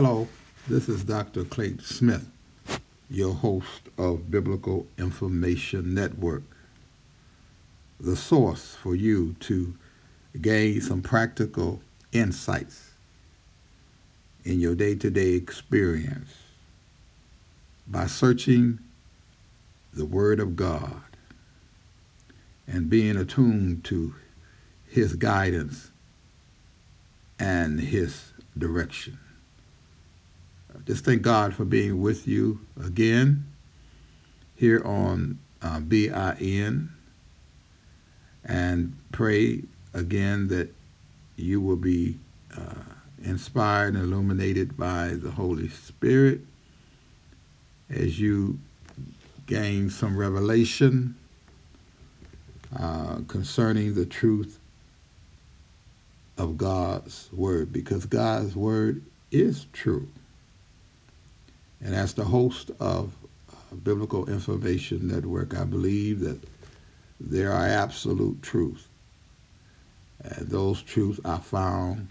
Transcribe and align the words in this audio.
Hello, 0.00 0.28
this 0.68 0.88
is 0.88 1.02
Dr. 1.02 1.42
Clayton 1.42 1.80
Smith, 1.80 2.30
your 3.10 3.34
host 3.34 3.88
of 3.98 4.30
Biblical 4.30 4.86
Information 4.96 5.92
Network, 5.92 6.44
the 7.98 8.14
source 8.14 8.76
for 8.76 8.94
you 8.94 9.34
to 9.40 9.74
gain 10.40 10.80
some 10.80 11.02
practical 11.02 11.82
insights 12.12 12.92
in 14.44 14.60
your 14.60 14.76
day 14.76 14.94
to 14.94 15.10
day 15.10 15.30
experience 15.30 16.32
by 17.88 18.06
searching 18.06 18.78
the 19.92 20.06
Word 20.06 20.38
of 20.38 20.54
God 20.54 21.02
and 22.68 22.88
being 22.88 23.16
attuned 23.16 23.82
to 23.86 24.14
His 24.86 25.16
guidance 25.16 25.90
and 27.40 27.80
His 27.80 28.30
direction. 28.56 29.18
Just 30.88 31.04
thank 31.04 31.20
God 31.20 31.52
for 31.52 31.66
being 31.66 32.00
with 32.00 32.26
you 32.26 32.60
again 32.82 33.44
here 34.56 34.82
on 34.86 35.38
uh, 35.60 35.80
BIN 35.80 36.88
and 38.42 38.96
pray 39.12 39.64
again 39.92 40.48
that 40.48 40.72
you 41.36 41.60
will 41.60 41.76
be 41.76 42.16
uh, 42.56 42.94
inspired 43.22 43.96
and 43.96 44.02
illuminated 44.02 44.78
by 44.78 45.08
the 45.08 45.32
Holy 45.32 45.68
Spirit 45.68 46.40
as 47.90 48.18
you 48.18 48.58
gain 49.46 49.90
some 49.90 50.16
revelation 50.16 51.16
uh, 52.74 53.18
concerning 53.28 53.92
the 53.92 54.06
truth 54.06 54.58
of 56.38 56.56
God's 56.56 57.28
Word 57.30 57.74
because 57.74 58.06
God's 58.06 58.56
Word 58.56 59.02
is 59.30 59.66
true. 59.74 60.08
And 61.80 61.94
as 61.94 62.14
the 62.14 62.24
host 62.24 62.70
of 62.80 63.14
uh, 63.50 63.74
Biblical 63.76 64.28
Information 64.28 65.06
Network, 65.06 65.56
I 65.56 65.64
believe 65.64 66.20
that 66.20 66.38
there 67.20 67.52
are 67.52 67.66
absolute 67.66 68.42
truths. 68.42 68.86
And 70.20 70.48
those 70.48 70.82
truths 70.82 71.20
are 71.24 71.40
found 71.40 72.08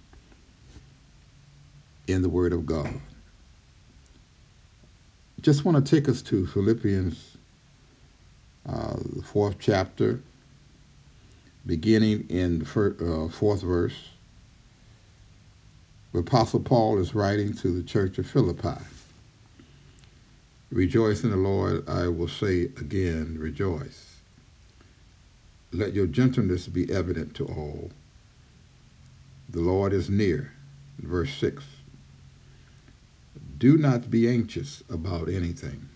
in 2.07 2.21
the 2.21 2.29
Word 2.29 2.53
of 2.53 2.65
God. 2.65 2.93
Just 5.41 5.65
want 5.65 5.85
to 5.85 5.95
take 5.95 6.09
us 6.09 6.21
to 6.23 6.47
Philippians, 6.47 7.37
uh, 8.67 8.95
the 9.15 9.21
fourth 9.21 9.57
chapter, 9.59 10.19
beginning 11.65 12.25
in 12.29 12.59
the 12.59 13.25
uh, 13.25 13.31
fourth 13.31 13.61
verse, 13.61 14.09
where 16.11 16.21
Apostle 16.21 16.61
Paul 16.61 16.97
is 16.97 17.13
writing 17.13 17.53
to 17.55 17.67
the 17.69 17.83
church 17.83 18.17
of 18.17 18.25
Philippi. 18.27 18.81
Rejoice 20.71 21.23
in 21.23 21.29
the 21.29 21.37
Lord, 21.37 21.87
I 21.87 22.09
will 22.09 22.27
say 22.27 22.63
again, 22.63 23.37
rejoice. 23.39 24.17
Let 25.71 25.93
your 25.93 26.07
gentleness 26.07 26.67
be 26.67 26.91
evident 26.91 27.35
to 27.35 27.45
all. 27.45 27.91
The 29.49 29.61
Lord 29.61 29.93
is 29.93 30.09
near. 30.09 30.51
Verse 30.99 31.33
6. 31.35 31.63
Do 33.57 33.77
not 33.77 34.11
be 34.11 34.29
anxious 34.29 34.83
about 34.89 35.29
anything, 35.29 35.87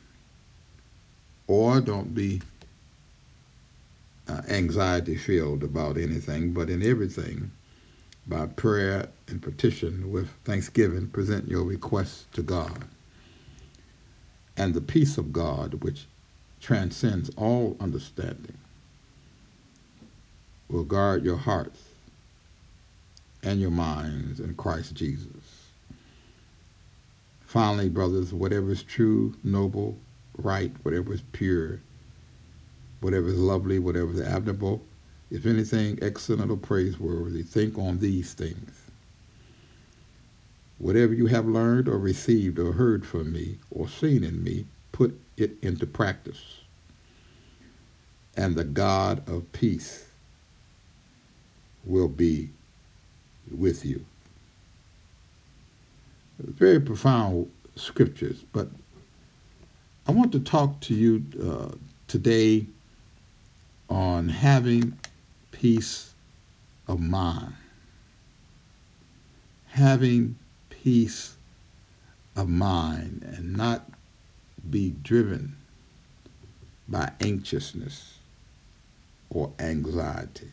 or 1.47 1.81
don't 1.81 2.15
be 2.15 2.41
uh, 4.27 4.41
anxiety 4.47 5.17
filled 5.17 5.63
about 5.63 5.97
anything, 5.97 6.53
but 6.53 6.69
in 6.69 6.81
everything, 6.81 7.51
by 8.25 8.45
prayer 8.45 9.09
and 9.27 9.41
petition 9.41 10.11
with 10.11 10.29
thanksgiving, 10.45 11.07
present 11.07 11.49
your 11.49 11.63
requests 11.63 12.25
to 12.33 12.41
God 12.41 12.85
and 14.61 14.75
the 14.75 14.81
peace 14.81 15.17
of 15.17 15.33
God, 15.33 15.83
which 15.83 16.05
transcends 16.59 17.31
all 17.35 17.75
understanding, 17.79 18.59
will 20.69 20.83
guard 20.83 21.25
your 21.25 21.37
hearts 21.37 21.81
and 23.41 23.59
your 23.59 23.71
minds 23.71 24.39
in 24.39 24.53
Christ 24.53 24.93
Jesus. 24.93 25.65
Finally, 27.43 27.89
brothers, 27.89 28.35
whatever 28.35 28.71
is 28.71 28.83
true, 28.83 29.33
noble, 29.43 29.97
right, 30.37 30.71
whatever 30.83 31.11
is 31.11 31.23
pure, 31.31 31.79
whatever 32.99 33.29
is 33.29 33.39
lovely, 33.39 33.79
whatever 33.79 34.13
is 34.13 34.21
admirable, 34.21 34.79
if 35.31 35.47
anything 35.47 35.97
excellent 36.03 36.51
or 36.51 36.57
praiseworthy, 36.57 37.41
think 37.41 37.79
on 37.79 37.97
these 37.97 38.33
things. 38.33 38.90
Whatever 40.81 41.13
you 41.13 41.27
have 41.27 41.45
learned 41.45 41.87
or 41.87 41.99
received 41.99 42.57
or 42.57 42.71
heard 42.71 43.05
from 43.05 43.31
me 43.31 43.59
or 43.69 43.87
seen 43.87 44.23
in 44.23 44.43
me, 44.43 44.65
put 44.91 45.15
it 45.37 45.51
into 45.61 45.85
practice. 45.85 46.61
And 48.35 48.55
the 48.55 48.63
God 48.63 49.27
of 49.29 49.51
peace 49.51 50.07
will 51.85 52.07
be 52.07 52.49
with 53.55 53.85
you. 53.85 54.05
Very 56.39 56.79
profound 56.79 57.51
scriptures, 57.75 58.43
but 58.51 58.67
I 60.07 60.13
want 60.13 60.31
to 60.31 60.39
talk 60.39 60.79
to 60.81 60.95
you 60.95 61.23
uh, 61.39 61.75
today 62.07 62.65
on 63.87 64.29
having 64.29 64.97
peace 65.51 66.15
of 66.87 66.99
mind. 66.99 67.53
Having 69.67 70.37
peace 70.83 71.35
of 72.35 72.49
mind 72.49 73.23
and 73.23 73.55
not 73.55 73.89
be 74.69 74.91
driven 75.03 75.55
by 76.87 77.11
anxiousness 77.21 78.17
or 79.29 79.51
anxiety. 79.59 80.51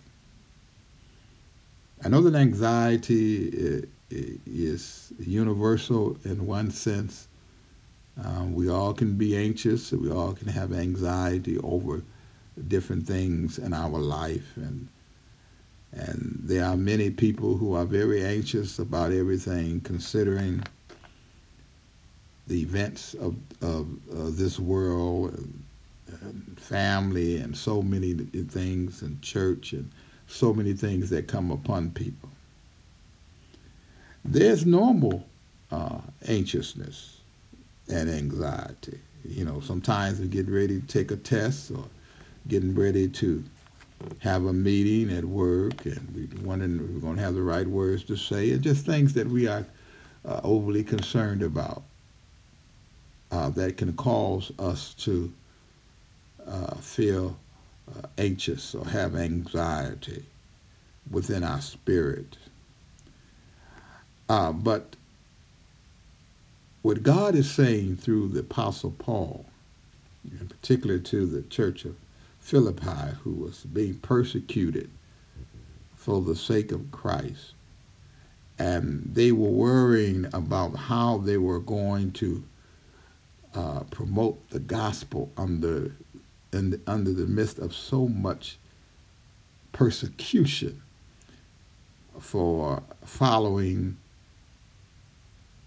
I 2.05 2.09
know 2.09 2.21
that 2.23 2.35
anxiety 2.35 3.87
is 4.11 5.13
universal 5.19 6.17
in 6.25 6.47
one 6.47 6.71
sense. 6.71 7.27
Um, 8.23 8.55
we 8.55 8.69
all 8.69 8.95
can 8.95 9.17
be 9.17 9.37
anxious. 9.37 9.93
We 9.93 10.11
all 10.11 10.33
can 10.33 10.49
have 10.49 10.73
anxiety 10.73 11.59
over 11.59 12.03
different 12.67 13.07
things 13.07 13.59
in 13.59 13.73
our 13.73 13.99
life, 13.99 14.57
and 14.57 14.89
and 15.93 16.39
there 16.43 16.65
are 16.65 16.77
many 16.77 17.11
people 17.11 17.57
who 17.57 17.75
are 17.75 17.85
very 17.85 18.23
anxious 18.25 18.79
about 18.79 19.13
everything, 19.13 19.81
considering 19.81 20.63
the 22.47 22.61
events 22.61 23.15
of, 23.15 23.37
of, 23.63 23.87
this 24.37 24.59
world, 24.59 25.35
and, 25.35 25.65
and 26.23 26.61
family, 26.61 27.39
and 27.39 27.57
so 27.57 27.83
many 27.83 28.15
things, 28.15 29.03
and 29.03 29.21
church, 29.23 29.73
and 29.73 29.91
so 30.27 30.53
many 30.53 30.73
things 30.73 31.11
that 31.11 31.27
come 31.27 31.51
upon 31.51 31.91
people. 31.91 32.29
There's 34.25 34.67
normal 34.67 35.27
uh, 35.71 36.01
anxiousness 36.27 37.21
and 37.91 38.11
anxiety. 38.11 38.99
You 39.25 39.45
know, 39.45 39.61
sometimes 39.61 40.21
we 40.21 40.29
get 40.29 40.49
ready 40.49 40.81
to 40.81 40.87
take 40.87 41.11
a 41.11 41.17
test 41.17 41.71
or 41.71 41.85
getting 42.47 42.75
ready 42.75 43.09
to 43.09 43.43
have 44.21 44.45
a 44.45 44.53
meeting 44.53 45.17
at 45.17 45.25
work 45.25 45.85
and 45.87 46.09
we 46.15 46.45
wondering 46.45 46.77
if 46.77 46.91
we're 46.91 47.01
going 47.01 47.17
to 47.17 47.23
have 47.23 47.35
the 47.35 47.43
right 47.43 47.67
words 47.67 48.05
to 48.05 48.17
say 48.17 48.51
and 48.53 48.63
just 48.63 48.87
things 48.87 49.15
that 49.15 49.27
we 49.27 49.47
are 49.47 49.67
uh, 50.25 50.41
overly 50.45 50.85
concerned 50.85 51.43
about 51.43 51.83
uh, 53.31 53.49
that 53.51 53.77
can 53.77 53.93
cause 53.95 54.53
us 54.59 54.95
to 54.95 55.33
uh, 56.47 56.75
feel 56.77 57.37
uh, 57.97 58.07
anxious 58.19 58.75
or 58.75 58.87
have 58.87 59.17
anxiety 59.17 60.25
within 61.11 61.43
our 61.43 61.61
spirit. 61.61 62.37
Uh, 64.29 64.53
but 64.53 64.97
what 66.83 67.03
God 67.03 67.35
is 67.35 67.51
saying 67.51 67.97
through 67.97 68.29
the 68.29 68.41
Apostle 68.41 68.93
Paul, 68.93 69.47
in 70.31 70.49
particular 70.49 70.99
to 70.99 71.27
the 71.27 71.43
church 71.43 71.85
of 71.85 71.97
Philippi 72.49 73.15
who 73.25 73.33
was 73.33 73.65
being 73.65 73.97
persecuted 73.97 74.89
for 75.95 76.23
the 76.23 76.35
sake 76.35 76.73
of 76.73 76.91
Christ. 76.91 77.53
And 78.59 79.03
they 79.13 79.33
were 79.33 79.51
worrying 79.51 80.25
about 80.33 80.75
how 80.75 81.19
they 81.19 81.37
were 81.37 81.61
going 81.61 82.13
to 82.13 82.43
uh, 83.55 83.81
promote 83.91 84.49
the 84.49 84.61
gospel 84.61 85.31
under, 85.37 85.93
the, 86.51 86.81
under 86.87 87.13
the 87.13 87.27
midst 87.27 87.59
of 87.59 87.75
so 87.75 88.09
much 88.09 88.57
persecution 89.73 90.81
for 92.19 92.83
following 93.05 93.99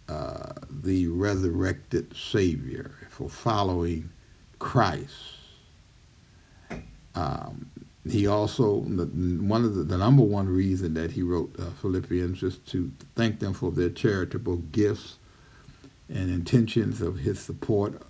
uh, 0.09 0.53
the 0.67 1.07
resurrected 1.09 2.17
Savior, 2.17 2.91
for 3.11 3.29
following 3.29 4.09
Christ. 4.57 5.40
Um, 7.15 7.69
he 8.09 8.25
also 8.25 8.77
one 8.77 9.63
of 9.63 9.75
the, 9.75 9.83
the, 9.83 9.97
number 9.97 10.23
one 10.23 10.47
reason 10.47 10.95
that 10.95 11.11
he 11.11 11.21
wrote 11.21 11.55
uh, 11.59 11.65
Philippians 11.81 12.41
is 12.41 12.57
to 12.57 12.91
thank 13.15 13.39
them 13.39 13.53
for 13.53 13.71
their 13.71 13.89
charitable 13.89 14.57
gifts 14.57 15.17
and 16.09 16.31
intentions 16.31 17.01
of 17.01 17.19
his 17.19 17.39
support 17.39 18.01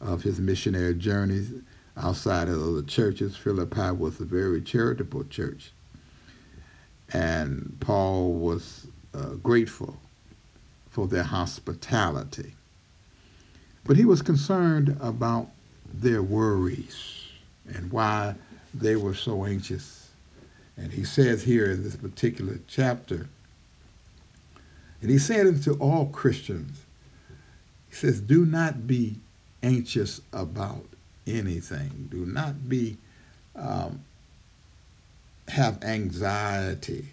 of 0.00 0.22
his 0.22 0.40
missionary 0.40 0.94
journeys 0.94 1.52
outside 1.96 2.48
of 2.48 2.74
the 2.74 2.82
churches. 2.82 3.36
Philippi 3.36 3.90
was 3.90 4.18
a 4.20 4.24
very 4.24 4.62
charitable 4.62 5.24
church. 5.24 5.72
And 7.12 7.76
Paul 7.80 8.32
was 8.32 8.86
uh, 9.12 9.34
grateful 9.34 9.98
for 10.88 11.06
their 11.06 11.24
hospitality. 11.24 12.54
But 13.84 13.96
he 13.96 14.04
was 14.04 14.22
concerned 14.22 14.96
about 15.00 15.48
their 15.92 16.22
worries 16.22 17.19
and 17.74 17.90
why 17.90 18.34
they 18.74 18.96
were 18.96 19.14
so 19.14 19.44
anxious. 19.44 20.08
And 20.76 20.92
he 20.92 21.04
says 21.04 21.42
here 21.42 21.70
in 21.70 21.82
this 21.82 21.96
particular 21.96 22.58
chapter, 22.66 23.28
and 25.02 25.10
he 25.10 25.18
said 25.18 25.46
unto 25.46 25.72
all 25.74 26.06
Christians, 26.06 26.84
he 27.88 27.94
says, 27.94 28.20
do 28.20 28.46
not 28.46 28.86
be 28.86 29.16
anxious 29.62 30.20
about 30.32 30.84
anything. 31.26 32.08
Do 32.10 32.26
not 32.26 32.68
be 32.68 32.96
um, 33.56 34.02
have 35.48 35.82
anxiety 35.82 37.08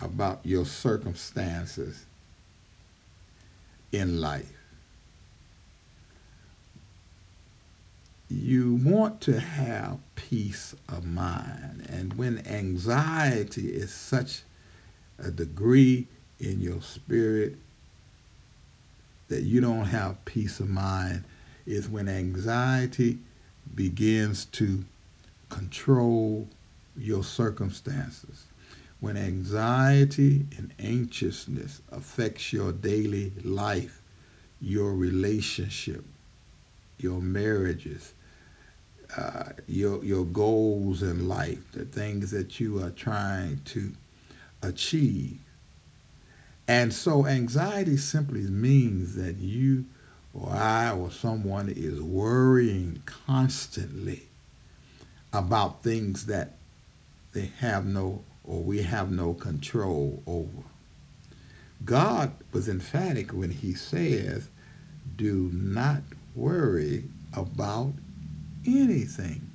about 0.00 0.40
your 0.44 0.66
circumstances 0.66 2.04
in 3.92 4.20
life. 4.20 4.61
You 8.34 8.76
want 8.82 9.20
to 9.22 9.38
have 9.38 9.98
peace 10.14 10.74
of 10.88 11.04
mind. 11.04 11.86
And 11.90 12.14
when 12.14 12.46
anxiety 12.46 13.68
is 13.68 13.92
such 13.92 14.42
a 15.18 15.30
degree 15.30 16.06
in 16.40 16.60
your 16.60 16.80
spirit 16.80 17.56
that 19.28 19.42
you 19.42 19.60
don't 19.60 19.84
have 19.84 20.24
peace 20.24 20.60
of 20.60 20.70
mind, 20.70 21.24
is 21.66 21.90
when 21.90 22.08
anxiety 22.08 23.18
begins 23.74 24.46
to 24.46 24.82
control 25.50 26.48
your 26.96 27.22
circumstances. 27.22 28.46
When 29.00 29.18
anxiety 29.18 30.46
and 30.56 30.72
anxiousness 30.78 31.82
affects 31.90 32.50
your 32.50 32.72
daily 32.72 33.32
life, 33.44 34.00
your 34.60 34.94
relationship, 34.94 36.04
your 36.98 37.20
marriages, 37.20 38.14
uh, 39.16 39.50
your 39.66 40.04
your 40.04 40.24
goals 40.24 41.02
in 41.02 41.28
life, 41.28 41.60
the 41.72 41.84
things 41.84 42.30
that 42.30 42.60
you 42.60 42.82
are 42.82 42.90
trying 42.90 43.60
to 43.66 43.92
achieve. 44.62 45.38
And 46.68 46.92
so 46.92 47.26
anxiety 47.26 47.96
simply 47.96 48.42
means 48.42 49.16
that 49.16 49.36
you 49.36 49.84
or 50.32 50.50
I 50.50 50.92
or 50.92 51.10
someone 51.10 51.68
is 51.68 52.00
worrying 52.00 53.02
constantly 53.04 54.22
about 55.32 55.82
things 55.82 56.26
that 56.26 56.54
they 57.32 57.50
have 57.58 57.84
no 57.84 58.22
or 58.44 58.62
we 58.62 58.82
have 58.82 59.10
no 59.10 59.34
control 59.34 60.22
over. 60.26 60.62
God 61.84 62.32
was 62.52 62.68
emphatic 62.68 63.32
when 63.32 63.50
he 63.50 63.74
says, 63.74 64.48
do 65.16 65.50
not 65.52 66.02
worry 66.34 67.04
about 67.34 67.92
anything. 68.66 69.50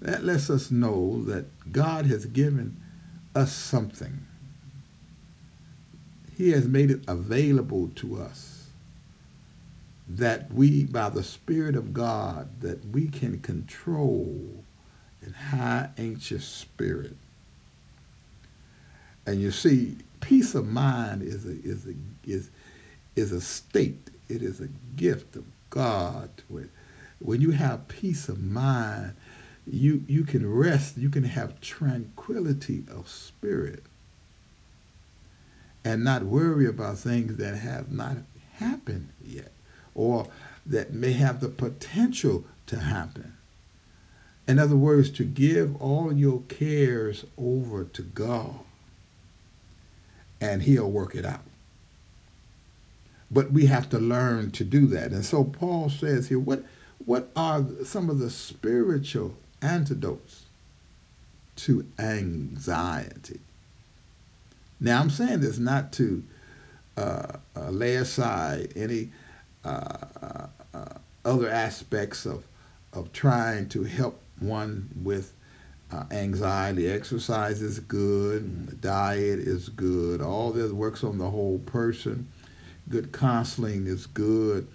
That 0.00 0.24
lets 0.24 0.50
us 0.50 0.70
know 0.70 1.22
that 1.24 1.46
God 1.72 2.06
has 2.06 2.26
given 2.26 2.76
us 3.34 3.52
something. 3.52 4.26
He 6.36 6.50
has 6.50 6.66
made 6.66 6.90
it 6.90 7.02
available 7.06 7.90
to 7.96 8.20
us 8.20 8.52
that 10.08 10.52
we, 10.52 10.84
by 10.84 11.08
the 11.08 11.22
Spirit 11.22 11.76
of 11.76 11.94
God, 11.94 12.48
that 12.60 12.84
we 12.86 13.08
can 13.08 13.38
control 13.40 14.64
and 15.22 15.34
high 15.34 15.88
anxious 15.96 16.44
spirit. 16.44 17.16
And 19.24 19.40
you 19.40 19.52
see, 19.52 19.96
peace 20.20 20.54
of 20.54 20.66
mind 20.66 21.22
is 21.22 21.46
a, 21.46 21.52
is 21.62 21.86
a, 21.86 21.94
is, 22.28 22.50
is 23.14 23.32
a 23.32 23.40
state. 23.40 24.10
It 24.28 24.42
is 24.42 24.60
a 24.60 24.68
gift 24.96 25.36
of 25.36 25.44
God. 25.70 26.28
When, 26.48 26.68
when 27.24 27.40
you 27.40 27.52
have 27.52 27.88
peace 27.88 28.28
of 28.28 28.42
mind, 28.42 29.14
you, 29.66 30.02
you 30.08 30.24
can 30.24 30.50
rest, 30.50 30.96
you 30.96 31.08
can 31.08 31.24
have 31.24 31.60
tranquility 31.60 32.84
of 32.90 33.08
spirit 33.08 33.82
and 35.84 36.04
not 36.04 36.22
worry 36.24 36.66
about 36.66 36.98
things 36.98 37.36
that 37.36 37.56
have 37.56 37.90
not 37.90 38.16
happened 38.54 39.08
yet 39.24 39.52
or 39.94 40.28
that 40.66 40.92
may 40.92 41.12
have 41.12 41.40
the 41.40 41.48
potential 41.48 42.44
to 42.66 42.78
happen. 42.78 43.34
In 44.46 44.58
other 44.58 44.76
words, 44.76 45.10
to 45.10 45.24
give 45.24 45.80
all 45.80 46.12
your 46.12 46.42
cares 46.48 47.24
over 47.38 47.84
to 47.84 48.02
God 48.02 48.60
and 50.40 50.62
he'll 50.62 50.90
work 50.90 51.14
it 51.14 51.24
out. 51.24 51.42
But 53.30 53.52
we 53.52 53.66
have 53.66 53.88
to 53.90 53.98
learn 53.98 54.50
to 54.52 54.64
do 54.64 54.86
that. 54.88 55.12
And 55.12 55.24
so 55.24 55.44
Paul 55.44 55.88
says 55.88 56.28
here, 56.28 56.38
what, 56.38 56.64
what 57.06 57.30
are 57.36 57.64
some 57.84 58.10
of 58.10 58.18
the 58.18 58.30
spiritual 58.30 59.34
antidotes 59.60 60.44
to 61.56 61.86
anxiety? 61.98 63.40
Now, 64.80 65.00
I'm 65.00 65.10
saying 65.10 65.40
this 65.40 65.58
not 65.58 65.92
to 65.94 66.22
uh, 66.96 67.26
uh, 67.56 67.70
lay 67.70 67.96
aside 67.96 68.72
any 68.76 69.10
uh, 69.64 69.96
uh, 70.22 70.46
uh 70.74 70.84
other 71.24 71.48
aspects 71.48 72.26
of, 72.26 72.44
of 72.92 73.12
trying 73.12 73.68
to 73.68 73.84
help 73.84 74.20
one 74.40 74.88
with 75.02 75.32
uh, 75.92 76.04
anxiety. 76.10 76.90
Exercise 76.90 77.62
is 77.62 77.78
good. 77.78 78.80
Diet 78.80 79.38
is 79.38 79.68
good. 79.68 80.20
All 80.20 80.50
this 80.50 80.72
works 80.72 81.04
on 81.04 81.18
the 81.18 81.30
whole 81.30 81.60
person. 81.60 82.26
Good 82.88 83.12
counseling 83.12 83.86
is 83.86 84.06
good. 84.06 84.66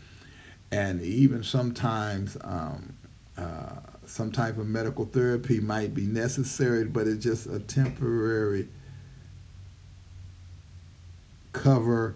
And 0.71 1.01
even 1.01 1.43
sometimes 1.43 2.37
um, 2.41 2.97
uh, 3.37 3.75
some 4.05 4.31
type 4.31 4.57
of 4.57 4.67
medical 4.67 5.05
therapy 5.05 5.59
might 5.59 5.93
be 5.93 6.05
necessary, 6.05 6.85
but 6.85 7.07
it's 7.07 7.23
just 7.23 7.47
a 7.47 7.59
temporary 7.59 8.67
cover 11.53 12.15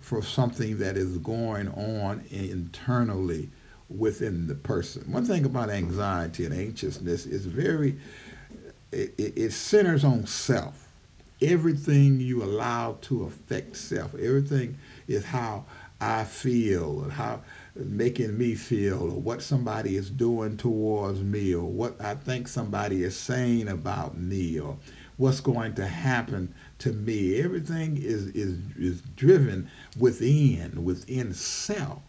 for 0.00 0.22
something 0.22 0.78
that 0.78 0.96
is 0.96 1.18
going 1.18 1.68
on 1.68 2.24
internally 2.30 3.48
within 3.88 4.46
the 4.46 4.54
person. 4.54 5.10
One 5.10 5.24
thing 5.24 5.44
about 5.44 5.70
anxiety 5.70 6.44
and 6.44 6.54
anxiousness 6.54 7.26
is 7.26 7.46
very, 7.46 7.96
it, 8.92 9.14
it 9.18 9.52
centers 9.52 10.04
on 10.04 10.26
self. 10.26 10.88
Everything 11.40 12.20
you 12.20 12.42
allow 12.42 12.98
to 13.02 13.24
affect 13.24 13.76
self, 13.76 14.14
everything 14.14 14.78
is 15.08 15.24
how 15.24 15.64
I 16.00 16.24
feel 16.24 17.02
and 17.02 17.12
how 17.12 17.40
making 17.74 18.38
me 18.38 18.54
feel 18.54 19.02
or 19.02 19.20
what 19.20 19.42
somebody 19.42 19.96
is 19.96 20.10
doing 20.10 20.56
towards 20.56 21.20
me 21.20 21.54
or 21.54 21.64
what 21.64 22.00
I 22.00 22.14
think 22.14 22.46
somebody 22.46 23.02
is 23.02 23.16
saying 23.16 23.68
about 23.68 24.16
me 24.16 24.60
or 24.60 24.76
what's 25.16 25.40
going 25.40 25.74
to 25.74 25.86
happen 25.86 26.54
to 26.78 26.92
me. 26.92 27.40
Everything 27.40 27.96
is, 27.96 28.28
is, 28.28 28.58
is 28.78 29.00
driven 29.16 29.70
within, 29.98 30.84
within 30.84 31.34
self. 31.34 32.00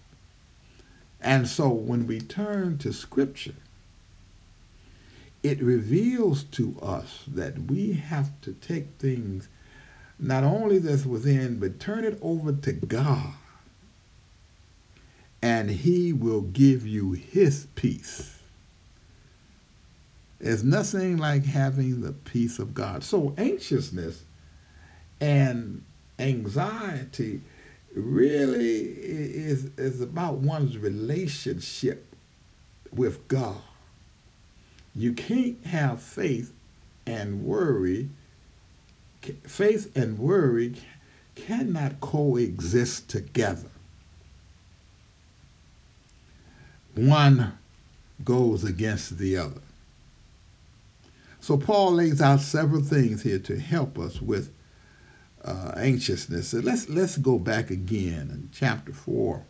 And 1.20 1.48
so 1.48 1.70
when 1.70 2.06
we 2.06 2.20
turn 2.20 2.78
to 2.80 2.94
Scripture, 2.94 3.56
it 5.42 5.62
reveals 5.62 6.44
to 6.44 6.78
us 6.82 7.24
that 7.28 7.58
we 7.64 7.94
have 7.94 8.30
to 8.42 8.54
take 8.54 8.88
things 9.00 9.48
not 10.20 10.44
only 10.44 10.78
that's 10.80 11.06
within, 11.06 11.60
but 11.60 11.80
turn 11.80 12.04
it 12.04 12.18
over 12.22 12.52
to 12.52 12.72
God. 12.72 13.34
And 15.46 15.70
he 15.70 16.12
will 16.12 16.42
give 16.42 16.88
you 16.88 17.12
his 17.12 17.68
peace. 17.76 18.36
It's 20.40 20.64
nothing 20.64 21.18
like 21.18 21.46
having 21.46 22.02
the 22.02 22.14
peace 22.14 22.58
of 22.58 22.74
God. 22.74 23.04
So 23.04 23.36
anxiousness 23.38 24.24
and 25.22 25.84
anxiety 26.18 27.42
really 27.94 28.80
is, 28.80 29.66
is 29.78 30.02
about 30.02 30.38
one's 30.38 30.80
relationship 30.80 32.16
with 32.92 33.28
God. 33.28 33.62
You 34.96 35.14
can't 35.14 35.64
have 35.68 36.02
faith 36.02 36.54
and 37.06 37.46
worry. 37.46 38.10
Faith 39.44 39.96
and 39.96 40.18
worry 40.18 40.74
cannot 41.36 42.02
coexist 42.02 43.10
together. 43.10 43.70
One 46.96 47.58
goes 48.24 48.64
against 48.64 49.18
the 49.18 49.38
other. 49.38 49.62
So 51.42 51.58
Paul 51.58 51.94
lays 51.94 52.22
out 52.22 52.42
several 52.42 52.82
things 52.82 53.22
here 53.22 53.40
to 53.40 53.60
help 53.60 54.00
us 54.00 54.22
with 54.22 54.52
uh, 55.44 55.74
anxiousness. 55.78 56.50
So 56.50 56.60
let's 56.60 56.90
let's 56.90 57.18
go 57.18 57.38
back 57.38 57.70
again 57.70 58.30
in 58.32 58.50
chapter 58.52 58.94
four 58.94 59.44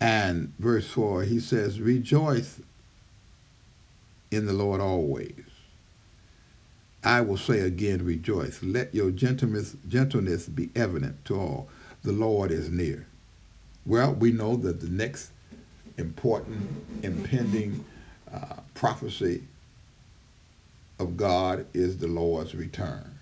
and 0.00 0.52
verse 0.58 0.88
four. 0.88 1.22
He 1.22 1.40
says, 1.40 1.80
"Rejoice 1.80 2.60
in 4.30 4.44
the 4.46 4.52
Lord 4.52 4.80
always." 4.80 5.44
I 7.04 7.20
will 7.20 7.36
say 7.36 7.60
again, 7.60 8.04
rejoice. 8.04 8.62
Let 8.62 8.94
your 8.94 9.10
gentleness, 9.10 9.76
gentleness 9.88 10.48
be 10.48 10.68
evident 10.74 11.24
to 11.26 11.36
all. 11.36 11.68
The 12.02 12.12
Lord 12.12 12.50
is 12.50 12.68
near. 12.68 13.06
Well, 13.88 14.12
we 14.12 14.32
know 14.32 14.54
that 14.56 14.82
the 14.82 14.90
next 14.90 15.30
important 15.96 16.68
impending 17.02 17.86
uh, 18.30 18.56
prophecy 18.74 19.44
of 20.98 21.16
God 21.16 21.64
is 21.72 21.96
the 21.96 22.06
Lord's 22.06 22.54
return. 22.54 23.18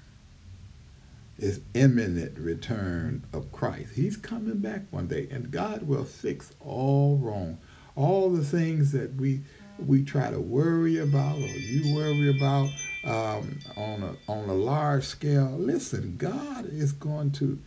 His 1.38 1.60
imminent 1.74 2.36
return 2.36 3.22
of 3.32 3.52
Christ. 3.52 3.92
He's 3.94 4.16
coming 4.16 4.58
back 4.58 4.82
one 4.90 5.06
day, 5.06 5.28
and 5.30 5.52
God 5.52 5.86
will 5.86 6.04
fix 6.04 6.52
all 6.58 7.16
wrong. 7.18 7.58
All 7.94 8.30
the 8.30 8.44
things 8.44 8.90
that 8.90 9.14
we 9.14 9.42
we 9.78 10.02
try 10.02 10.30
to 10.30 10.40
worry 10.40 10.98
about 10.98 11.36
or 11.36 11.46
you 11.46 11.94
worry 11.94 12.36
about 12.36 12.70
um, 13.04 13.60
on 13.76 14.02
a 14.02 14.32
on 14.32 14.48
a 14.48 14.54
large 14.54 15.04
scale. 15.04 15.54
Listen, 15.56 16.16
God 16.16 16.66
is 16.66 16.90
going 16.90 17.30
to 17.32 17.60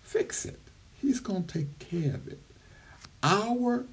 fix 0.00 0.44
it. 0.44 0.60
He's 1.00 1.20
going 1.20 1.44
to 1.44 1.58
take 1.58 1.78
care 1.78 2.14
of 2.14 2.28
it. 2.28 2.40
Our 3.22 3.84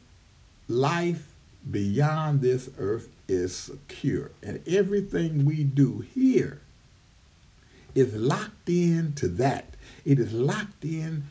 life 0.67 1.33
beyond 1.69 2.41
this 2.41 2.69
earth 2.77 3.09
is 3.27 3.55
secure, 3.55 4.31
and 4.41 4.61
everything 4.67 5.45
we 5.45 5.63
do 5.63 6.05
here 6.13 6.61
is 7.95 8.13
locked 8.13 8.69
in 8.69 9.13
to 9.13 9.27
that. 9.27 9.75
It 10.05 10.19
is 10.19 10.33
locked 10.33 10.83
in 10.83 11.23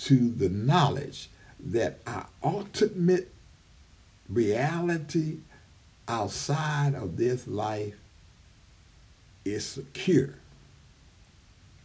to 0.00 0.30
the 0.30 0.48
knowledge 0.48 1.28
that 1.58 1.98
our 2.06 2.26
ultimate 2.42 3.30
reality 4.28 5.38
outside 6.08 6.94
of 6.94 7.16
this 7.16 7.46
life 7.46 7.94
is 9.44 9.64
secure 9.64 10.34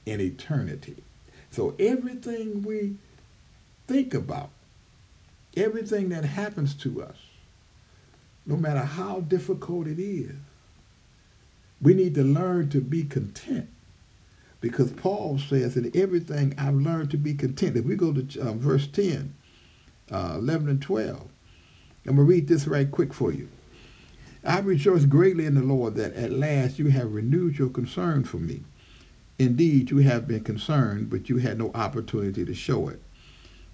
in 0.06 0.20
eternity. 0.20 0.98
So 1.52 1.76
everything 1.80 2.64
we 2.64 2.96
think 3.90 4.14
about, 4.14 4.52
everything 5.58 6.10
that 6.10 6.24
happens 6.24 6.76
to 6.76 7.02
us, 7.02 7.18
no 8.46 8.56
matter 8.56 8.82
how 8.82 9.22
difficult 9.22 9.88
it 9.88 10.00
is, 10.00 10.36
we 11.82 11.96
need 11.96 12.14
to 12.14 12.24
learn 12.24 12.70
to 12.70 12.82
be 12.82 13.04
content. 13.04 13.68
Because 14.62 14.92
Paul 14.92 15.40
says, 15.40 15.76
in 15.76 15.92
everything 15.96 16.54
I've 16.58 16.76
learned 16.76 17.10
to 17.12 17.18
be 17.18 17.34
content. 17.34 17.78
If 17.78 17.86
we 17.86 17.96
go 17.96 18.14
to 18.14 18.42
uh, 18.42 18.54
verse 18.54 18.86
10, 18.86 19.34
uh, 20.12 20.36
11 20.38 20.70
and 20.70 20.82
12, 20.82 21.22
I'm 21.22 22.16
going 22.16 22.18
to 22.18 22.24
read 22.24 22.48
this 22.48 22.68
right 22.68 22.92
quick 22.92 23.14
for 23.14 23.32
you. 23.32 23.50
I 24.44 24.60
rejoice 24.60 25.06
greatly 25.06 25.46
in 25.46 25.56
the 25.56 25.64
Lord 25.64 25.96
that 25.96 26.14
at 26.14 26.32
last 26.32 26.78
you 26.78 26.90
have 26.90 27.14
renewed 27.14 27.58
your 27.58 27.70
concern 27.70 28.24
for 28.24 28.38
me. 28.38 28.62
Indeed, 29.40 29.90
you 29.90 29.98
have 30.00 30.28
been 30.28 30.44
concerned, 30.44 31.10
but 31.10 31.30
you 31.30 31.38
had 31.38 31.58
no 31.58 31.72
opportunity 31.74 32.46
to 32.46 32.54
show 32.54 32.90
it. 32.90 33.02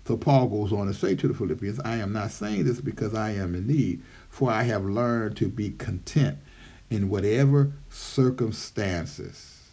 So 0.08 0.16
Paul 0.16 0.48
goes 0.48 0.72
on 0.72 0.86
to 0.88 0.94
say 0.94 1.16
to 1.16 1.28
the 1.28 1.34
Philippians, 1.34 1.80
I 1.80 1.96
am 1.98 2.14
not 2.14 2.32
saying 2.32 2.66
this 2.66 2.80
because 2.80 3.16
I 3.16 3.32
am 3.32 3.56
in 3.56 3.68
need, 3.68 4.04
for 4.30 4.52
I 4.52 4.64
have 4.64 4.86
learned 4.86 5.36
to 5.38 5.50
be 5.50 5.72
content 5.72 6.38
in 6.92 7.10
whatever 7.10 7.72
circumstances 7.90 9.64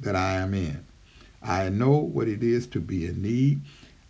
that 0.00 0.16
I 0.16 0.34
am 0.34 0.54
in. 0.54 0.84
I 1.42 1.68
know 1.68 1.98
what 1.98 2.28
it 2.28 2.42
is 2.42 2.66
to 2.68 2.80
be 2.80 3.06
in 3.06 3.20
need. 3.20 3.60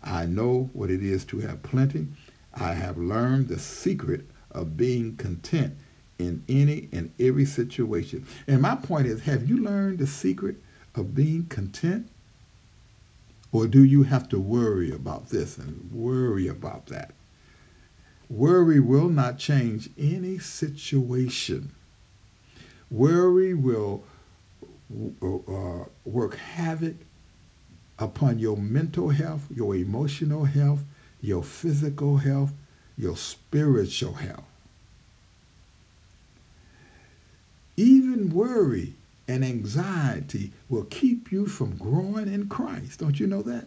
I 0.02 0.26
know 0.26 0.70
what 0.72 0.90
it 0.90 1.02
is 1.02 1.24
to 1.26 1.40
have 1.40 1.62
plenty. 1.62 2.06
I 2.54 2.74
have 2.74 2.96
learned 2.96 3.48
the 3.48 3.58
secret 3.58 4.26
of 4.52 4.76
being 4.76 5.16
content 5.16 5.74
in 6.18 6.44
any 6.48 6.88
and 6.92 7.12
every 7.18 7.46
situation. 7.46 8.26
And 8.46 8.62
my 8.62 8.76
point 8.76 9.06
is, 9.06 9.22
have 9.22 9.48
you 9.48 9.58
learned 9.58 9.98
the 9.98 10.06
secret 10.06 10.56
of 10.94 11.14
being 11.14 11.46
content? 11.46 12.11
Or 13.52 13.66
do 13.66 13.84
you 13.84 14.04
have 14.04 14.28
to 14.30 14.40
worry 14.40 14.90
about 14.90 15.28
this 15.28 15.58
and 15.58 15.90
worry 15.92 16.48
about 16.48 16.86
that? 16.86 17.12
Worry 18.30 18.80
will 18.80 19.10
not 19.10 19.38
change 19.38 19.90
any 19.98 20.38
situation. 20.38 21.72
Worry 22.90 23.52
will 23.52 24.04
uh, 25.22 25.84
work 26.06 26.36
havoc 26.36 26.96
upon 27.98 28.38
your 28.38 28.56
mental 28.56 29.10
health, 29.10 29.46
your 29.54 29.76
emotional 29.76 30.44
health, 30.44 30.82
your 31.20 31.42
physical 31.42 32.16
health, 32.16 32.52
your 32.96 33.16
spiritual 33.16 34.14
health. 34.14 34.44
Even 37.76 38.30
worry 38.30 38.94
and 39.28 39.44
anxiety 39.44 40.52
will 40.68 40.84
keep 40.84 41.30
you 41.30 41.46
from 41.46 41.76
growing 41.76 42.32
in 42.32 42.48
Christ. 42.48 43.00
Don't 43.00 43.18
you 43.18 43.26
know 43.26 43.42
that? 43.42 43.66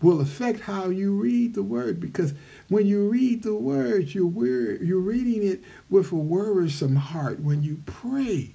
Will 0.00 0.20
affect 0.20 0.60
how 0.60 0.88
you 0.88 1.12
read 1.14 1.54
the 1.54 1.62
word 1.62 2.00
because 2.00 2.34
when 2.68 2.86
you 2.86 3.08
read 3.08 3.42
the 3.42 3.54
word, 3.54 4.14
you're, 4.14 4.82
you're 4.82 4.98
reading 4.98 5.46
it 5.46 5.62
with 5.90 6.10
a 6.10 6.16
worrisome 6.16 6.96
heart. 6.96 7.38
When 7.40 7.62
you 7.62 7.80
pray, 7.86 8.50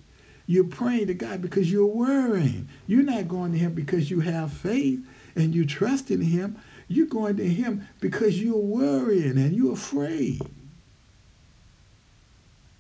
you're 0.45 0.65
praying 0.65 1.07
to 1.07 1.13
God 1.13 1.41
because 1.41 1.71
you're 1.71 1.85
worrying. 1.85 2.67
You're 2.85 3.03
not 3.03 3.27
going 3.27 3.53
to 3.53 3.57
Him 3.57 3.73
because 3.73 4.11
you 4.11 4.21
have 4.21 4.51
faith 4.51 5.05
and 5.35 5.55
you 5.55 5.65
trust 5.65 6.11
in 6.11 6.21
Him. 6.21 6.57
You're 6.89 7.07
going 7.07 7.37
to 7.37 7.47
Him 7.47 7.87
because 8.01 8.41
you're 8.41 8.57
worrying 8.57 9.37
and 9.37 9.55
you're 9.55 9.73
afraid. 9.73 10.41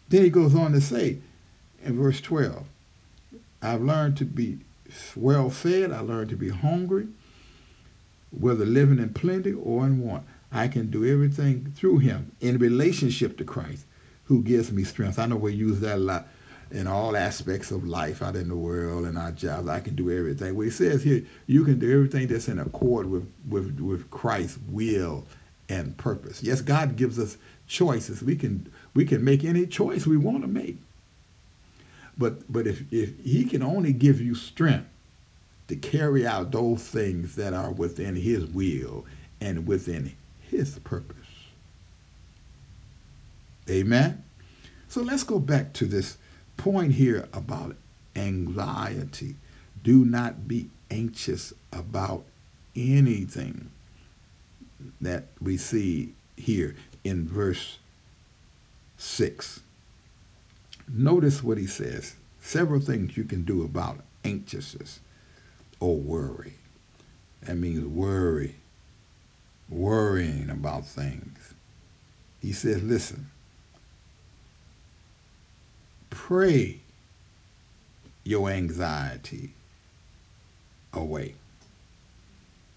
Then 0.09 0.23
he 0.23 0.29
goes 0.29 0.55
on 0.55 0.71
to 0.71 0.81
say 0.81 1.19
in 1.87 1.97
verse 1.97 2.21
12, 2.21 2.65
I've 3.61 3.81
learned 3.81 4.17
to 4.17 4.25
be 4.25 4.59
well 5.15 5.49
fed, 5.49 5.91
I 5.91 5.99
learned 5.99 6.29
to 6.29 6.35
be 6.35 6.49
hungry, 6.49 7.07
whether 8.31 8.65
living 8.65 8.99
in 8.99 9.13
plenty 9.13 9.53
or 9.53 9.85
in 9.85 10.01
want. 10.01 10.25
I 10.51 10.67
can 10.67 10.89
do 10.89 11.05
everything 11.05 11.73
through 11.75 11.99
him 11.99 12.31
in 12.39 12.57
relationship 12.57 13.37
to 13.37 13.43
Christ 13.43 13.85
who 14.25 14.43
gives 14.43 14.71
me 14.71 14.83
strength. 14.83 15.19
I 15.19 15.25
know 15.25 15.35
we 15.35 15.53
use 15.53 15.79
that 15.81 15.95
a 15.95 15.99
lot 15.99 16.27
in 16.71 16.87
all 16.87 17.15
aspects 17.15 17.71
of 17.71 17.87
life 17.87 18.21
out 18.21 18.35
in 18.35 18.49
the 18.49 18.55
world 18.55 19.05
and 19.05 19.17
our 19.17 19.31
jobs. 19.31 19.67
I 19.69 19.79
can 19.79 19.95
do 19.95 20.11
everything. 20.11 20.55
What 20.55 20.65
he 20.65 20.69
says 20.69 21.03
here, 21.03 21.23
you 21.47 21.63
can 21.63 21.79
do 21.79 21.93
everything 21.93 22.27
that's 22.27 22.49
in 22.49 22.59
accord 22.59 23.09
with, 23.09 23.29
with, 23.49 23.79
with 23.79 24.09
Christ's 24.11 24.59
will 24.69 25.25
and 25.69 25.95
purpose. 25.97 26.43
Yes, 26.43 26.61
God 26.61 26.95
gives 26.97 27.19
us 27.19 27.37
choices. 27.67 28.21
We 28.21 28.35
can 28.35 28.71
we 28.93 29.05
can 29.05 29.23
make 29.23 29.43
any 29.43 29.67
choice 29.67 30.07
we 30.07 30.17
want 30.17 30.41
to 30.41 30.47
make. 30.47 30.77
But 32.17 32.51
but 32.51 32.67
if, 32.67 32.81
if 32.91 33.13
he 33.23 33.45
can 33.45 33.61
only 33.61 33.93
give 33.93 34.19
you 34.19 34.35
strength 34.35 34.89
to 35.67 35.75
carry 35.75 36.25
out 36.25 36.51
those 36.51 36.81
things 36.81 37.35
that 37.35 37.53
are 37.53 37.71
within 37.71 38.15
his 38.15 38.45
will 38.45 39.05
and 39.41 39.67
within 39.67 40.13
his 40.39 40.79
purpose. 40.79 41.17
Amen. 43.69 44.23
So 44.87 45.01
let's 45.01 45.23
go 45.23 45.39
back 45.39 45.73
to 45.73 45.85
this 45.85 46.17
point 46.55 46.93
here 46.93 47.27
about 47.33 47.75
anxiety. 48.15 49.35
Do 49.83 50.05
not 50.05 50.47
be 50.47 50.69
anxious 50.89 51.53
about 51.73 52.23
anything 52.75 53.69
that 55.01 55.27
we 55.41 55.57
see 55.57 56.13
here 56.37 56.75
in 57.03 57.27
verse 57.27 57.79
6. 58.97 59.61
Notice 60.87 61.43
what 61.43 61.57
he 61.57 61.67
says. 61.67 62.15
Several 62.41 62.79
things 62.79 63.17
you 63.17 63.25
can 63.25 63.43
do 63.43 63.63
about 63.63 63.99
anxiousness 64.23 64.99
or 65.79 65.97
worry. 65.97 66.53
That 67.41 67.55
means 67.55 67.85
worry, 67.85 68.55
worrying 69.69 70.49
about 70.49 70.85
things. 70.85 71.53
He 72.41 72.51
says, 72.51 72.81
listen, 72.83 73.29
pray 76.09 76.79
your 78.23 78.49
anxiety 78.49 79.53
away. 80.93 81.35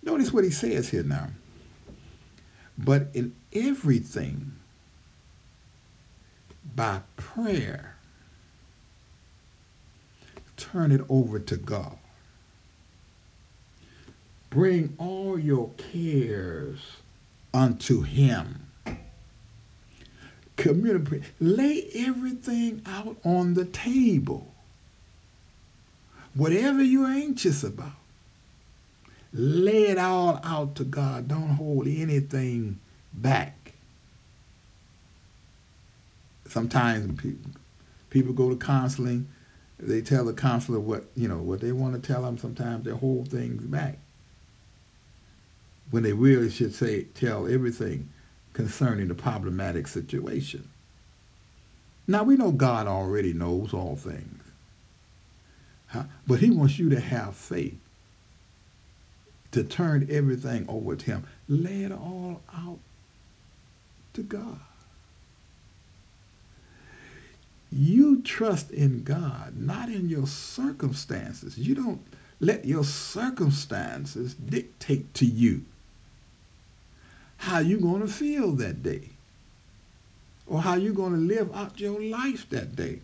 Notice 0.03 0.33
what 0.33 0.45
he 0.45 0.51
says 0.51 0.89
here 0.89 1.03
now. 1.03 1.29
But 2.79 3.09
in 3.13 3.35
everything, 3.53 4.53
by 6.75 7.01
prayer, 7.17 7.90
turn 10.61 10.93
it 10.93 11.01
over 11.09 11.39
to 11.39 11.57
God. 11.57 11.97
Bring 14.51 14.95
all 14.99 15.39
your 15.39 15.71
cares 15.77 16.79
unto 17.55 18.03
him. 18.03 18.67
Communicate. 20.57 21.23
Lay 21.41 21.89
everything 21.95 22.83
out 22.85 23.17
on 23.25 23.55
the 23.55 23.65
table. 23.65 24.53
Whatever 26.35 26.83
you're 26.83 27.09
anxious 27.09 27.65
about, 27.65 27.93
lay 29.33 29.85
it 29.85 29.99
all 29.99 30.41
out 30.45 30.75
to 30.77 30.85
God. 30.85 31.29
Don't 31.29 31.51
hold 31.51 31.87
anything 31.87 32.79
back. 33.13 33.73
Sometimes 36.47 37.21
people, 37.21 37.51
people 38.11 38.33
go 38.33 38.51
to 38.51 38.57
counseling, 38.57 39.29
they 39.83 40.01
tell 40.03 40.25
the 40.25 40.33
counselor 40.33 40.81
what, 40.81 41.05
you 41.15 41.29
know, 41.29 41.39
what 41.39 41.61
they 41.61 41.73
want 41.73 41.95
to 41.95 42.07
tell 42.07 42.23
them. 42.23 42.39
Sometimes 42.39 42.85
they 42.85 42.91
hold 42.91 43.29
things 43.29 43.63
back. 43.63 43.99
When 45.91 46.03
they 46.03 46.13
really 46.13 46.51
should 46.51 46.75
say, 46.75 47.05
tell 47.15 47.47
everything 47.47 48.11
concerning 48.53 49.09
the 49.09 49.15
problematic 49.15 49.89
situation. 49.89 50.69
Now 52.07 52.23
we 52.25 52.37
know 52.37 52.53
God 52.53 52.87
already 52.87 53.33
knows 53.33 53.73
all 53.73 53.97
things. 53.97 54.43
But 56.27 56.39
he 56.39 56.51
wants 56.51 56.79
you 56.79 56.91
to 56.91 57.01
have 57.01 57.35
faith 57.35 57.79
to 59.53 59.65
turn 59.65 60.07
everything 60.11 60.65
over 60.69 60.95
to 60.95 61.05
him. 61.05 61.27
Lay 61.49 61.83
it 61.83 61.91
all 61.91 62.41
out 62.55 62.79
to 64.13 64.23
God. 64.23 64.61
You 67.73 68.23
trust 68.23 68.71
in 68.71 69.05
God, 69.05 69.57
not 69.57 69.89
in 69.89 70.09
your 70.09 70.27
circumstances. 70.27 71.57
You 71.59 71.75
don't 71.75 72.01
let 72.41 72.65
your 72.65 72.85
circumstances 72.85 74.35
dictate 74.35 75.15
to 75.15 75.27
you 75.27 75.65
how 77.39 77.59
you're 77.59 77.81
going 77.81 78.03
to 78.03 78.09
feel 78.09 78.53
that 78.53 78.83
day 78.83 79.11
or 80.47 80.63
how 80.63 80.75
you're 80.75 80.93
going 80.93 81.13
to 81.13 81.19
live 81.19 81.55
out 81.55 81.81
your 81.81 82.01
life 82.03 82.49
that 82.51 82.75
day 82.77 83.01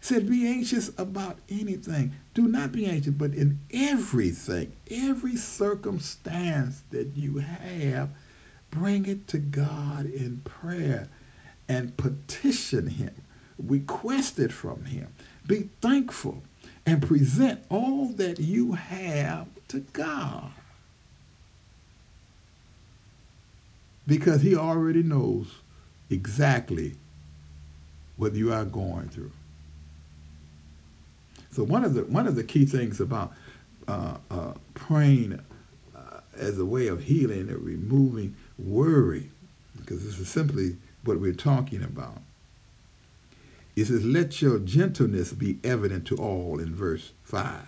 He 0.00 0.06
said, 0.06 0.28
Be 0.28 0.46
anxious 0.46 0.90
about 0.98 1.38
anything. 1.50 2.14
Do 2.34 2.48
not 2.48 2.72
be 2.72 2.86
anxious, 2.86 3.14
but 3.14 3.34
in 3.34 3.58
everything, 3.72 4.72
every 4.90 5.36
circumstance 5.36 6.82
that 6.90 7.16
you 7.16 7.38
have, 7.38 8.10
bring 8.70 9.06
it 9.06 9.28
to 9.28 9.38
God 9.38 10.06
in 10.06 10.40
prayer 10.44 11.08
and 11.68 11.96
petition 11.96 12.88
Him. 12.88 13.14
Request 13.58 14.38
it 14.38 14.52
from 14.52 14.84
Him. 14.84 15.08
Be 15.46 15.68
thankful 15.80 16.42
and 16.86 17.02
present 17.02 17.64
all 17.68 18.06
that 18.08 18.38
you 18.40 18.72
have 18.72 19.46
to 19.68 19.80
God. 19.80 20.50
Because 24.06 24.42
He 24.42 24.54
already 24.54 25.02
knows 25.02 25.46
exactly 26.10 26.94
what 28.16 28.34
you 28.34 28.52
are 28.52 28.64
going 28.64 29.08
through. 29.08 29.32
So 31.50 31.62
one 31.62 31.84
of 31.84 31.94
the 31.94 32.04
one 32.04 32.26
of 32.26 32.34
the 32.34 32.44
key 32.44 32.66
things 32.66 33.00
about 33.00 33.32
uh, 33.86 34.16
uh, 34.30 34.54
praying 34.74 35.40
uh, 35.96 36.20
as 36.36 36.58
a 36.58 36.64
way 36.64 36.88
of 36.88 37.02
healing 37.04 37.48
and 37.48 37.64
removing 37.64 38.34
worry, 38.58 39.30
because 39.78 40.04
this 40.04 40.18
is 40.18 40.28
simply 40.28 40.76
what 41.04 41.20
we're 41.20 41.32
talking 41.32 41.82
about. 41.82 42.22
It 43.76 43.86
says, 43.86 44.04
"Let 44.04 44.40
your 44.40 44.58
gentleness 44.58 45.32
be 45.32 45.58
evident 45.64 46.06
to 46.06 46.16
all." 46.16 46.58
In 46.58 46.74
verse 46.74 47.12
five, 47.22 47.66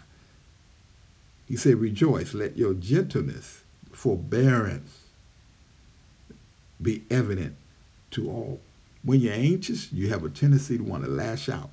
he 1.47 1.57
said, 1.57 1.81
"Rejoice, 1.81 2.35
let 2.35 2.57
your 2.57 2.75
gentleness, 2.75 3.62
forbearance, 3.92 5.01
be 6.81 7.03
evident 7.11 7.57
to 8.12 8.29
all." 8.29 8.61
When 9.03 9.20
you're 9.20 9.33
anxious, 9.35 9.92
you 9.92 10.09
have 10.09 10.25
a 10.25 10.31
tendency 10.31 10.79
to 10.79 10.83
want 10.83 11.05
to 11.05 11.11
lash 11.11 11.49
out. 11.49 11.70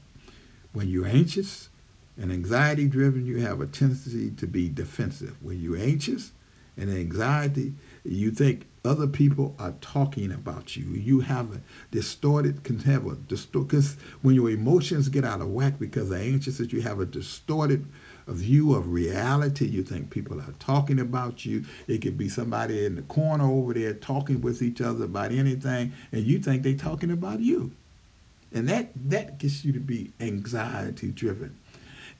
When 0.71 0.87
you're 0.89 1.07
anxious, 1.07 1.69
and 2.17 2.31
anxiety 2.31 2.87
driven, 2.87 3.25
you 3.25 3.37
have 3.37 3.59
a 3.59 3.65
tendency 3.65 4.31
to 4.31 4.45
be 4.45 4.69
defensive. 4.69 5.35
When 5.41 5.59
you're 5.59 5.77
anxious 5.77 6.31
and 6.77 6.89
anxiety, 6.89 7.73
you 8.03 8.31
think 8.31 8.65
other 8.85 9.07
people 9.07 9.55
are 9.59 9.73
talking 9.81 10.31
about 10.31 10.75
you. 10.75 10.85
You 10.85 11.21
have 11.21 11.55
a 11.55 11.61
distorted, 11.91 12.63
can 12.63 12.79
have 12.79 13.05
a 13.07 13.15
distort, 13.15 13.67
because 13.67 13.95
when 14.21 14.35
your 14.35 14.49
emotions 14.49 15.09
get 15.09 15.23
out 15.23 15.41
of 15.41 15.49
whack 15.49 15.79
because 15.79 16.11
of 16.11 16.17
anxiousness, 16.17 16.73
you 16.73 16.81
have 16.81 16.99
a 16.99 17.05
distorted 17.05 17.85
view 18.27 18.75
of 18.75 18.91
reality. 18.91 19.65
You 19.65 19.83
think 19.83 20.09
people 20.09 20.39
are 20.39 20.53
talking 20.59 20.99
about 20.99 21.45
you. 21.45 21.63
It 21.87 22.01
could 22.01 22.17
be 22.17 22.29
somebody 22.29 22.85
in 22.85 22.95
the 22.95 23.01
corner 23.03 23.45
over 23.45 23.73
there 23.73 23.93
talking 23.93 24.41
with 24.41 24.61
each 24.61 24.81
other 24.81 25.05
about 25.05 25.31
anything, 25.31 25.93
and 26.11 26.23
you 26.23 26.39
think 26.39 26.63
they're 26.63 26.73
talking 26.73 27.11
about 27.11 27.39
you. 27.39 27.71
And 28.53 28.67
that, 28.69 28.91
that 29.09 29.39
gets 29.39 29.65
you 29.65 29.73
to 29.73 29.79
be 29.79 30.11
anxiety 30.19 31.11
driven 31.11 31.57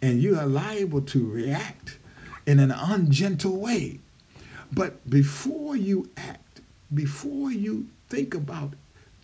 and 0.03 0.21
you 0.21 0.37
are 0.37 0.45
liable 0.45 1.01
to 1.01 1.25
react 1.25 1.97
in 2.45 2.59
an 2.59 2.71
ungentle 2.71 3.55
way. 3.55 3.99
But 4.69 5.09
before 5.09 5.77
you 5.77 6.09
act, 6.17 6.42
before 6.93 7.51
you 7.51 7.87
think 8.09 8.33
about 8.33 8.73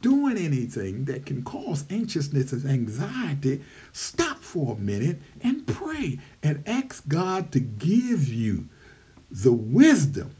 doing 0.01 0.37
anything 0.37 1.05
that 1.05 1.25
can 1.25 1.43
cause 1.43 1.85
anxiousness 1.89 2.51
and 2.53 2.69
anxiety, 2.69 3.61
stop 3.91 4.37
for 4.37 4.75
a 4.75 4.79
minute 4.79 5.19
and 5.41 5.67
pray 5.67 6.19
and 6.41 6.63
ask 6.65 7.07
God 7.07 7.51
to 7.51 7.59
give 7.59 8.27
you 8.27 8.65
the 9.29 9.51
wisdom 9.51 10.35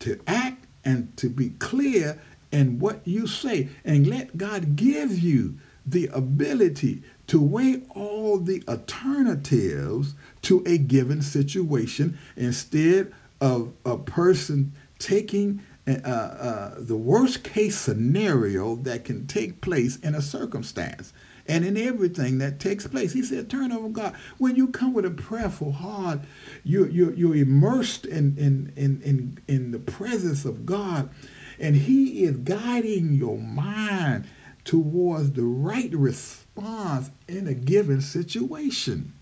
to 0.00 0.20
act 0.26 0.66
and 0.84 1.16
to 1.16 1.28
be 1.28 1.50
clear 1.50 2.18
in 2.50 2.78
what 2.78 3.00
you 3.06 3.26
say. 3.26 3.68
And 3.84 4.06
let 4.06 4.36
God 4.36 4.76
give 4.76 5.18
you 5.18 5.54
the 5.86 6.08
ability 6.08 7.02
to 7.28 7.40
weigh 7.40 7.82
all 7.94 8.38
the 8.38 8.62
alternatives 8.68 10.14
to 10.42 10.62
a 10.66 10.78
given 10.78 11.22
situation 11.22 12.18
instead 12.36 13.12
of 13.40 13.72
a 13.84 13.96
person 13.96 14.72
taking 14.98 15.60
uh, 15.86 15.90
uh, 16.06 16.74
the 16.78 16.96
worst 16.96 17.42
case 17.42 17.76
scenario 17.76 18.76
that 18.76 19.04
can 19.04 19.26
take 19.26 19.60
place 19.60 19.96
in 19.96 20.14
a 20.14 20.22
circumstance 20.22 21.12
and 21.46 21.64
in 21.64 21.76
everything 21.76 22.38
that 22.38 22.60
takes 22.60 22.86
place. 22.86 23.12
He 23.12 23.22
said, 23.22 23.50
turn 23.50 23.72
over 23.72 23.88
God. 23.88 24.14
When 24.38 24.54
you 24.54 24.68
come 24.68 24.94
with 24.94 25.04
a 25.04 25.10
prayerful 25.10 25.72
heart, 25.72 26.20
you're, 26.62 26.88
you're, 26.88 27.12
you're 27.14 27.36
immersed 27.36 28.06
in, 28.06 28.36
in, 28.38 28.72
in, 28.76 29.02
in, 29.02 29.38
in 29.48 29.70
the 29.72 29.80
presence 29.80 30.44
of 30.44 30.64
God, 30.64 31.10
and 31.58 31.74
He 31.74 32.24
is 32.24 32.36
guiding 32.36 33.14
your 33.14 33.38
mind 33.38 34.26
towards 34.64 35.32
the 35.32 35.42
right 35.42 35.92
response 35.92 37.10
in 37.26 37.48
a 37.48 37.54
given 37.54 38.00
situation. 38.00 39.14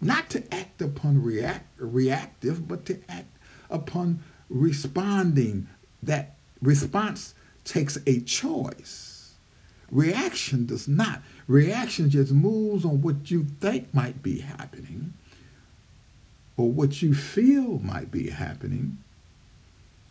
Not 0.00 0.30
to 0.30 0.54
act 0.54 0.82
upon 0.82 1.22
react, 1.22 1.66
reactive, 1.78 2.68
but 2.68 2.84
to 2.86 3.00
act 3.08 3.34
upon 3.70 4.22
responding. 4.48 5.68
That 6.02 6.36
response 6.62 7.34
takes 7.64 7.98
a 8.06 8.20
choice. 8.20 9.34
Reaction 9.90 10.66
does 10.66 10.86
not. 10.86 11.22
Reaction 11.46 12.10
just 12.10 12.32
moves 12.32 12.84
on 12.84 13.00
what 13.02 13.30
you 13.30 13.44
think 13.60 13.92
might 13.94 14.22
be 14.22 14.40
happening 14.40 15.14
or 16.56 16.70
what 16.70 17.00
you 17.00 17.14
feel 17.14 17.78
might 17.78 18.10
be 18.10 18.28
happening 18.28 18.98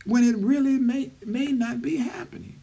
when 0.05 0.23
it 0.23 0.37
really 0.37 0.79
may, 0.79 1.11
may 1.25 1.47
not 1.47 1.81
be 1.81 1.97
happening. 1.97 2.59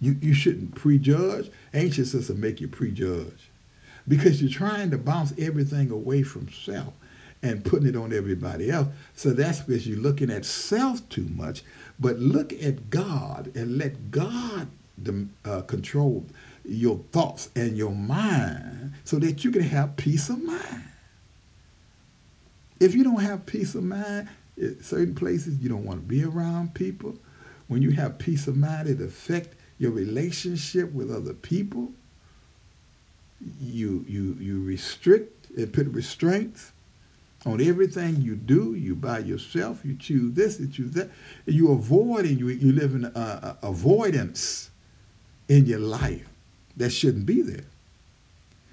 You, 0.00 0.16
you 0.20 0.34
shouldn't 0.34 0.74
prejudge. 0.74 1.50
Anxiousness 1.72 2.28
will 2.28 2.36
make 2.36 2.60
you 2.60 2.68
prejudge 2.68 3.50
because 4.06 4.42
you're 4.42 4.50
trying 4.50 4.90
to 4.90 4.98
bounce 4.98 5.32
everything 5.38 5.90
away 5.90 6.22
from 6.22 6.50
self 6.50 6.92
and 7.44 7.62
putting 7.62 7.86
it 7.86 7.94
on 7.94 8.12
everybody 8.12 8.70
else. 8.70 8.88
So 9.14 9.30
that's 9.30 9.60
because 9.60 9.86
you're 9.86 9.98
looking 9.98 10.30
at 10.30 10.46
self 10.46 11.06
too 11.10 11.28
much. 11.36 11.62
But 12.00 12.18
look 12.18 12.52
at 12.54 12.88
God 12.88 13.52
and 13.54 13.78
let 13.78 14.10
God 14.10 14.68
uh, 15.44 15.60
control 15.62 16.24
your 16.64 16.98
thoughts 17.12 17.50
and 17.54 17.76
your 17.76 17.92
mind 17.92 18.94
so 19.04 19.18
that 19.18 19.44
you 19.44 19.50
can 19.50 19.62
have 19.62 19.96
peace 19.96 20.30
of 20.30 20.42
mind. 20.42 20.84
If 22.80 22.94
you 22.94 23.04
don't 23.04 23.20
have 23.20 23.44
peace 23.44 23.74
of 23.74 23.84
mind, 23.84 24.28
certain 24.80 25.14
places 25.14 25.58
you 25.60 25.68
don't 25.68 25.84
want 25.84 26.00
to 26.00 26.06
be 26.06 26.24
around 26.24 26.74
people. 26.74 27.14
When 27.68 27.82
you 27.82 27.90
have 27.90 28.18
peace 28.18 28.46
of 28.46 28.56
mind, 28.56 28.88
it 28.88 29.02
affects 29.02 29.54
your 29.78 29.90
relationship 29.90 30.92
with 30.92 31.10
other 31.10 31.34
people. 31.34 31.92
You, 33.60 34.04
you, 34.08 34.36
you 34.40 34.62
restrict 34.62 35.50
and 35.56 35.70
put 35.70 35.86
restraints 35.88 36.72
on 37.46 37.60
everything 37.60 38.20
you 38.20 38.36
do. 38.36 38.74
You 38.74 38.94
by 38.94 39.20
yourself. 39.20 39.84
You 39.84 39.96
choose 39.96 40.34
this, 40.34 40.60
you 40.60 40.68
choose 40.68 40.92
that. 40.92 41.10
You 41.46 41.72
avoid 41.72 42.24
and 42.24 42.38
you, 42.38 42.48
you 42.48 42.72
live 42.72 42.94
in 42.94 43.06
uh, 43.06 43.56
avoidance 43.62 44.70
in 45.48 45.66
your 45.66 45.80
life 45.80 46.26
that 46.76 46.90
shouldn't 46.90 47.26
be 47.26 47.42
there. 47.42 47.64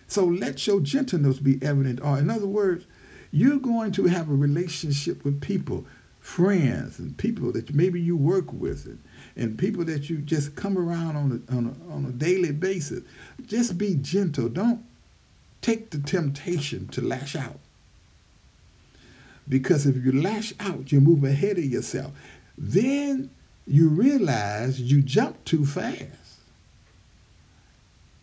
So 0.08 0.26
let 0.26 0.68
your 0.68 0.82
gentleness 0.82 1.40
be 1.40 1.60
evident. 1.62 2.02
Or 2.02 2.18
in 2.18 2.30
other 2.30 2.48
words, 2.48 2.86
you're 3.32 3.60
going 3.60 3.92
to 3.94 4.06
have 4.06 4.30
a 4.30 4.34
relationship 4.34 5.24
with 5.24 5.42
people 5.42 5.86
friends 6.20 7.00
and 7.00 7.18
people 7.18 7.52
that 7.52 7.74
maybe 7.74 8.00
you 8.00 8.16
work 8.16 8.54
with 8.54 8.86
and, 8.86 9.02
and 9.36 9.58
people 9.58 9.84
that 9.84 10.10
you 10.10 10.20
just 10.20 10.56
come 10.56 10.78
around 10.78 11.16
on 11.16 11.44
a, 11.48 11.56
on, 11.56 11.66
a, 11.66 11.94
on 11.94 12.06
a 12.06 12.12
daily 12.12 12.52
basis. 12.52 13.04
Just 13.46 13.78
be 13.78 13.96
gentle. 13.96 14.48
Don't 14.48 14.86
take 15.62 15.90
the 15.90 15.98
temptation 15.98 16.88
to 16.90 17.02
lash 17.02 17.36
out. 17.36 17.60
Because 19.52 19.86
if 19.86 19.98
you 19.98 20.14
lash 20.14 20.54
out, 20.62 20.94
you 20.94 21.02
move 21.02 21.26
ahead 21.26 21.58
of 21.58 21.66
yourself. 21.66 22.14
Then 22.58 23.30
you 23.68 23.90
realize 23.90 24.80
you 24.80 25.02
jumped 25.02 25.46
too 25.46 25.66
fast. 25.66 26.06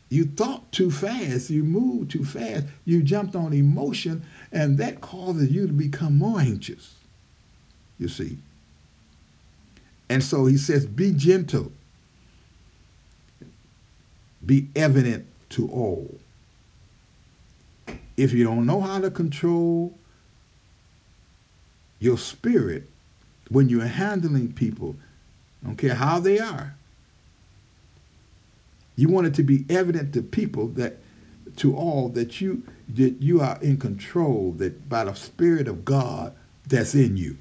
You 0.08 0.24
thought 0.24 0.72
too 0.72 0.90
fast. 0.90 1.50
You 1.50 1.64
moved 1.64 2.12
too 2.12 2.24
fast. 2.24 2.64
You 2.86 3.02
jumped 3.02 3.36
on 3.36 3.52
emotion, 3.52 4.24
and 4.50 4.78
that 4.78 5.02
causes 5.02 5.52
you 5.52 5.66
to 5.66 5.72
become 5.74 6.16
more 6.16 6.40
anxious. 6.40 6.94
You 7.98 8.08
see. 8.08 8.38
And 10.08 10.24
so 10.24 10.46
he 10.46 10.56
says, 10.56 10.86
be 10.86 11.12
gentle, 11.12 11.72
be 14.46 14.68
evident 14.74 15.26
to 15.50 15.68
all. 15.68 16.18
If 18.16 18.32
you 18.32 18.44
don't 18.44 18.64
know 18.64 18.80
how 18.80 18.98
to 18.98 19.10
control 19.10 19.92
your 21.98 22.18
spirit 22.18 22.88
when 23.48 23.68
you're 23.68 23.86
handling 23.86 24.52
people, 24.52 24.96
don't 25.64 25.76
care 25.76 25.94
how 25.94 26.20
they 26.20 26.38
are, 26.38 26.74
you 28.96 29.08
want 29.08 29.26
it 29.26 29.34
to 29.34 29.42
be 29.42 29.64
evident 29.70 30.12
to 30.14 30.22
people 30.22 30.68
that 30.68 30.98
to 31.56 31.74
all 31.74 32.08
that 32.10 32.40
you 32.40 32.62
that 32.88 33.20
you 33.20 33.40
are 33.40 33.58
in 33.62 33.76
control 33.76 34.52
that 34.52 34.88
by 34.88 35.04
the 35.04 35.14
spirit 35.14 35.68
of 35.68 35.84
God 35.84 36.34
that's 36.66 36.94
in 36.94 37.16
you. 37.16 37.36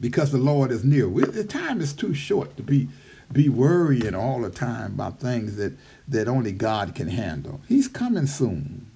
Because 0.00 0.32
the 0.32 0.38
Lord 0.38 0.70
is 0.70 0.84
near. 0.84 1.08
The 1.08 1.44
time 1.44 1.80
is 1.80 1.92
too 1.92 2.14
short 2.14 2.56
to 2.56 2.62
be 2.62 2.88
be 3.32 3.48
worrying 3.48 4.14
all 4.14 4.40
the 4.40 4.50
time 4.50 4.92
about 4.94 5.20
things 5.20 5.56
that, 5.56 5.72
that 6.08 6.28
only 6.28 6.52
God 6.52 6.94
can 6.94 7.08
handle. 7.08 7.60
He's 7.68 7.88
coming 7.88 8.26
soon. 8.26 8.86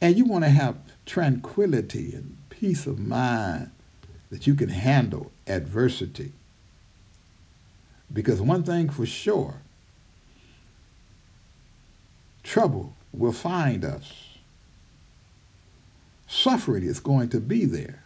And 0.00 0.16
you 0.16 0.24
want 0.24 0.44
to 0.44 0.50
have 0.50 0.76
tranquility 1.08 2.12
and 2.14 2.36
peace 2.50 2.86
of 2.86 2.98
mind 2.98 3.70
that 4.30 4.46
you 4.46 4.54
can 4.54 4.68
handle 4.68 5.32
adversity. 5.46 6.32
Because 8.12 8.40
one 8.40 8.62
thing 8.62 8.90
for 8.90 9.06
sure, 9.06 9.54
trouble 12.42 12.94
will 13.12 13.32
find 13.32 13.84
us. 13.84 14.12
Suffering 16.26 16.84
is 16.84 17.00
going 17.00 17.30
to 17.30 17.40
be 17.40 17.64
there. 17.64 18.04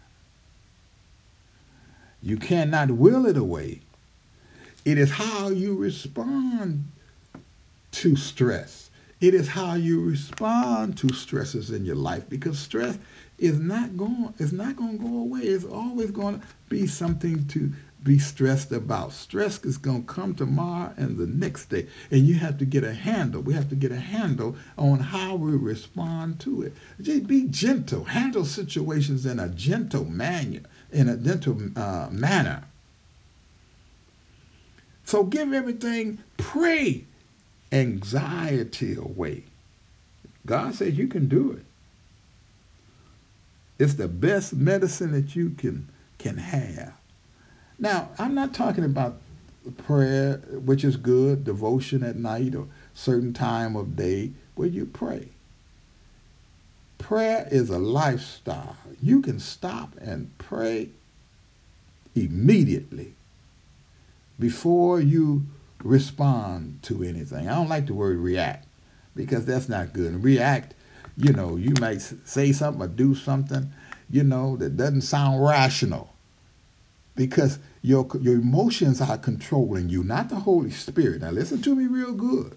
You 2.22 2.36
cannot 2.36 2.92
will 2.92 3.26
it 3.26 3.36
away. 3.36 3.80
It 4.84 4.96
is 4.96 5.10
how 5.10 5.48
you 5.48 5.74
respond 5.74 6.84
to 7.90 8.14
stress. 8.14 8.90
It 9.22 9.34
is 9.34 9.46
how 9.46 9.74
you 9.74 10.00
respond 10.00 10.98
to 10.98 11.14
stresses 11.14 11.70
in 11.70 11.84
your 11.84 11.94
life 11.94 12.28
because 12.28 12.58
stress 12.58 12.98
is 13.38 13.60
not 13.60 13.96
going 13.96 14.34
it's 14.40 14.50
not 14.50 14.74
going 14.74 14.98
to 14.98 15.04
go 15.04 15.16
away. 15.18 15.42
It's 15.42 15.64
always 15.64 16.10
going 16.10 16.40
to 16.40 16.46
be 16.68 16.88
something 16.88 17.46
to 17.46 17.72
be 18.02 18.18
stressed 18.18 18.72
about. 18.72 19.12
Stress 19.12 19.64
is 19.64 19.78
going 19.78 20.04
to 20.06 20.12
come 20.12 20.34
tomorrow 20.34 20.92
and 20.96 21.16
the 21.16 21.28
next 21.28 21.66
day. 21.66 21.86
And 22.10 22.26
you 22.26 22.34
have 22.34 22.58
to 22.58 22.64
get 22.64 22.82
a 22.82 22.92
handle. 22.92 23.42
We 23.42 23.54
have 23.54 23.68
to 23.68 23.76
get 23.76 23.92
a 23.92 24.00
handle 24.00 24.56
on 24.76 24.98
how 24.98 25.36
we 25.36 25.52
respond 25.52 26.40
to 26.40 26.62
it. 26.62 26.72
Just 27.00 27.28
be 27.28 27.46
gentle. 27.46 28.02
Handle 28.02 28.44
situations 28.44 29.24
in 29.24 29.38
a 29.38 29.48
gentle 29.48 30.04
manner. 30.04 30.62
In 30.90 31.08
a 31.08 31.16
gentle 31.16 31.60
uh, 31.76 32.08
manner. 32.10 32.64
So 35.04 35.22
give 35.22 35.52
everything, 35.52 36.18
pray 36.38 37.04
anxiety 37.72 38.94
away. 38.94 39.44
God 40.44 40.74
says 40.74 40.94
you 40.98 41.08
can 41.08 41.28
do 41.28 41.52
it. 41.52 41.64
It's 43.78 43.94
the 43.94 44.08
best 44.08 44.54
medicine 44.54 45.12
that 45.12 45.34
you 45.34 45.50
can 45.50 45.88
can 46.18 46.36
have. 46.36 46.92
Now, 47.78 48.10
I'm 48.18 48.34
not 48.34 48.54
talking 48.54 48.84
about 48.84 49.16
prayer, 49.76 50.36
which 50.64 50.84
is 50.84 50.96
good, 50.96 51.44
devotion 51.44 52.04
at 52.04 52.16
night 52.16 52.54
or 52.54 52.66
certain 52.94 53.32
time 53.32 53.74
of 53.74 53.96
day 53.96 54.30
where 54.54 54.68
you 54.68 54.86
pray. 54.86 55.28
Prayer 56.98 57.48
is 57.50 57.70
a 57.70 57.78
lifestyle. 57.78 58.76
You 59.02 59.20
can 59.20 59.40
stop 59.40 59.94
and 60.00 60.30
pray 60.38 60.90
immediately 62.14 63.14
before 64.38 65.00
you 65.00 65.46
respond 65.82 66.82
to 66.82 67.02
anything. 67.02 67.48
I 67.48 67.54
don't 67.54 67.68
like 67.68 67.86
the 67.86 67.94
word 67.94 68.18
react 68.18 68.66
because 69.14 69.44
that's 69.44 69.68
not 69.68 69.92
good. 69.92 70.22
React, 70.22 70.74
you 71.16 71.32
know, 71.32 71.56
you 71.56 71.74
might 71.80 72.00
say 72.00 72.52
something 72.52 72.82
or 72.82 72.88
do 72.88 73.14
something, 73.14 73.72
you 74.10 74.22
know, 74.22 74.56
that 74.56 74.76
doesn't 74.76 75.02
sound 75.02 75.44
rational 75.44 76.14
because 77.14 77.58
your, 77.82 78.06
your 78.20 78.34
emotions 78.34 79.00
are 79.00 79.18
controlling 79.18 79.88
you, 79.88 80.04
not 80.04 80.28
the 80.28 80.36
Holy 80.36 80.70
Spirit. 80.70 81.20
Now, 81.22 81.30
listen 81.30 81.60
to 81.62 81.74
me 81.74 81.86
real 81.86 82.12
good. 82.12 82.56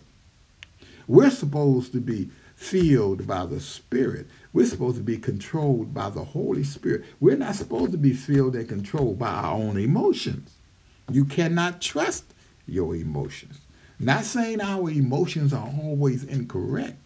We're 1.08 1.30
supposed 1.30 1.92
to 1.94 2.00
be 2.00 2.30
filled 2.56 3.28
by 3.28 3.46
the 3.46 3.60
Spirit. 3.60 4.28
We're 4.54 4.66
supposed 4.66 4.98
to 4.98 5.04
be 5.04 5.18
controlled 5.18 5.94
by 5.94 6.10
the 6.10 6.24
Holy 6.24 6.64
Spirit. 6.64 7.04
We're 7.20 7.38
not 7.38 7.56
supposed 7.56 7.92
to 7.92 7.98
be 7.98 8.14
filled 8.14 8.56
and 8.56 8.68
controlled 8.70 9.20
by 9.20 9.30
our 9.30 9.54
own 9.56 9.78
emotions. 9.78 10.52
You 11.12 11.26
cannot 11.26 11.82
trust 11.82 12.24
your 12.68 12.96
emotions. 12.96 13.60
Not 14.00 14.26
saying 14.26 14.62
our 14.62 14.90
emotions 14.90 15.54
are 15.54 15.70
always 15.82 16.24
incorrect, 16.24 16.98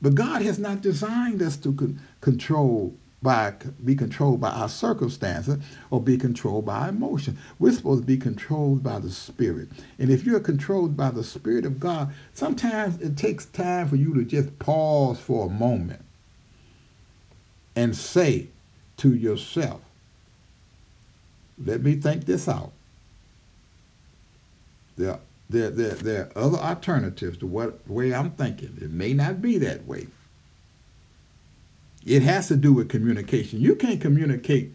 but 0.00 0.14
God 0.14 0.42
has 0.42 0.58
not 0.58 0.80
designed 0.80 1.42
us 1.42 1.56
to 1.58 1.72
con- 1.72 2.00
control 2.20 2.94
by 3.20 3.52
be 3.84 3.96
controlled 3.96 4.40
by 4.40 4.50
our 4.50 4.68
circumstances 4.68 5.58
or 5.90 6.00
be 6.00 6.16
controlled 6.16 6.64
by 6.64 6.88
emotion. 6.88 7.36
We're 7.58 7.72
supposed 7.72 8.02
to 8.02 8.06
be 8.06 8.16
controlled 8.16 8.82
by 8.82 9.00
the 9.00 9.10
Spirit. 9.10 9.68
And 9.98 10.10
if 10.10 10.24
you're 10.24 10.40
controlled 10.40 10.96
by 10.96 11.10
the 11.10 11.24
Spirit 11.24 11.66
of 11.66 11.80
God, 11.80 12.12
sometimes 12.32 13.00
it 13.00 13.16
takes 13.16 13.46
time 13.46 13.88
for 13.88 13.96
you 13.96 14.14
to 14.14 14.24
just 14.24 14.58
pause 14.60 15.18
for 15.18 15.46
a 15.46 15.50
moment 15.50 16.02
and 17.74 17.96
say 17.96 18.48
to 18.98 19.14
yourself, 19.14 19.80
let 21.64 21.82
me 21.82 21.96
think 21.96 22.24
this 22.24 22.48
out. 22.48 22.72
There, 24.98 25.20
there, 25.48 25.70
there, 25.70 26.30
are 26.36 26.42
other 26.42 26.58
alternatives 26.58 27.38
to 27.38 27.46
what 27.46 27.88
way 27.88 28.12
I'm 28.12 28.32
thinking. 28.32 28.76
It 28.80 28.90
may 28.90 29.14
not 29.14 29.40
be 29.40 29.56
that 29.58 29.86
way. 29.86 30.08
It 32.04 32.22
has 32.22 32.48
to 32.48 32.56
do 32.56 32.72
with 32.72 32.88
communication. 32.88 33.60
You 33.60 33.74
can't 33.74 34.00
communicate 34.00 34.74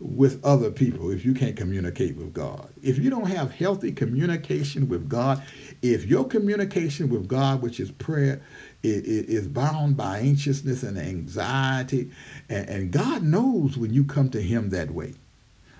with 0.00 0.44
other 0.44 0.70
people 0.70 1.10
if 1.10 1.24
you 1.24 1.34
can't 1.34 1.56
communicate 1.56 2.16
with 2.16 2.32
God. 2.32 2.68
If 2.82 2.98
you 2.98 3.10
don't 3.10 3.26
have 3.26 3.50
healthy 3.50 3.90
communication 3.90 4.88
with 4.88 5.08
God, 5.08 5.42
if 5.82 6.06
your 6.06 6.26
communication 6.26 7.08
with 7.08 7.26
God, 7.26 7.60
which 7.60 7.80
is 7.80 7.90
prayer, 7.90 8.40
is 8.82 9.48
bound 9.48 9.96
by 9.96 10.20
anxiousness 10.20 10.84
and 10.84 10.96
anxiety, 10.96 12.12
and, 12.48 12.68
and 12.68 12.92
God 12.92 13.24
knows 13.24 13.76
when 13.76 13.92
you 13.92 14.04
come 14.04 14.30
to 14.30 14.40
Him 14.40 14.70
that 14.70 14.92
way. 14.92 15.14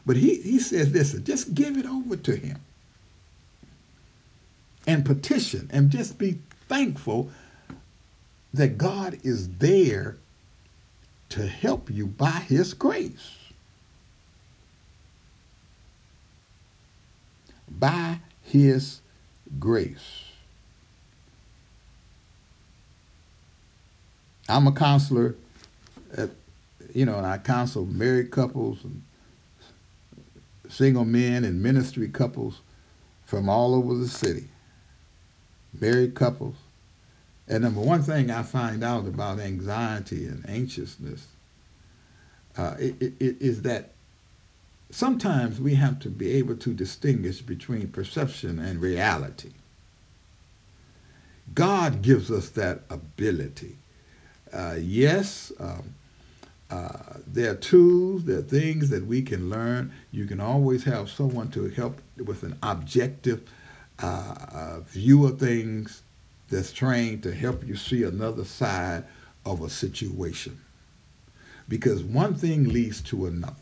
But 0.04 0.16
He, 0.16 0.40
he 0.40 0.58
says, 0.58 0.92
listen, 0.92 1.22
just 1.24 1.54
give 1.54 1.76
it 1.76 1.86
over 1.86 2.16
to 2.16 2.34
Him 2.34 2.58
and 4.88 5.05
petition 5.05 5.68
and 5.70 5.90
just 5.90 6.16
be 6.16 6.38
thankful 6.66 7.31
that 8.55 8.79
God 8.79 9.18
is 9.22 9.59
there 9.59 10.16
to 11.29 11.46
help 11.46 11.90
you 11.90 12.07
by 12.07 12.31
his 12.31 12.72
grace. 12.72 13.37
By 17.70 18.20
his 18.42 19.03
grace. 19.61 20.24
I'm 24.48 24.66
a 24.66 24.72
counselor, 24.72 25.37
at, 26.16 26.31
you 26.94 27.05
know, 27.05 27.18
and 27.18 27.27
I 27.27 27.37
counsel 27.37 27.85
married 27.85 28.31
couples 28.31 28.83
and 28.83 29.03
single 30.70 31.05
men 31.05 31.44
and 31.44 31.62
ministry 31.62 32.09
couples 32.09 32.62
from 33.27 33.51
all 33.51 33.74
over 33.74 33.94
the 33.94 34.09
city. 34.09 34.48
Married 35.72 36.14
couples, 36.14 36.57
and 37.46 37.62
number 37.62 37.81
one 37.81 38.02
thing 38.02 38.31
I 38.31 38.42
find 38.42 38.83
out 38.83 39.07
about 39.07 39.38
anxiety 39.38 40.26
and 40.26 40.48
anxiousness 40.48 41.26
uh, 42.59 42.74
it, 42.78 43.00
it, 43.00 43.12
it 43.20 43.37
is 43.40 43.62
that 43.62 43.92
sometimes 44.90 45.61
we 45.61 45.76
have 45.76 46.00
to 46.00 46.11
be 46.11 46.33
able 46.33 46.57
to 46.57 46.74
distinguish 46.74 47.40
between 47.40 47.88
perception 47.88 48.59
and 48.59 48.81
reality. 48.81 49.52
God 51.54 52.02
gives 52.02 52.31
us 52.31 52.50
that 52.50 52.81
ability. 52.90 53.76
Uh, 54.52 54.76
yes, 54.78 55.52
um, 55.61 55.94
uh, 56.70 57.14
there 57.26 57.52
are 57.52 57.57
tools, 57.57 58.24
there 58.24 58.38
are 58.38 58.42
things 58.42 58.90
that 58.90 59.07
we 59.07 59.22
can 59.22 59.48
learn. 59.48 59.92
You 60.11 60.26
can 60.26 60.40
always 60.40 60.85
have 60.85 61.09
someone 61.09 61.50
to 61.52 61.68
help 61.70 62.00
with 62.16 62.42
an 62.42 62.59
objective 62.62 63.48
uh, 64.02 64.34
uh, 64.52 64.80
view 64.80 65.26
of 65.26 65.38
things 65.38 66.02
that's 66.48 66.72
trained 66.72 67.22
to 67.22 67.34
help 67.34 67.66
you 67.66 67.76
see 67.76 68.04
another 68.04 68.44
side 68.44 69.04
of 69.44 69.62
a 69.62 69.70
situation. 69.70 70.58
Because 71.68 72.02
one 72.02 72.34
thing 72.34 72.68
leads 72.68 73.00
to 73.02 73.26
another. 73.26 73.54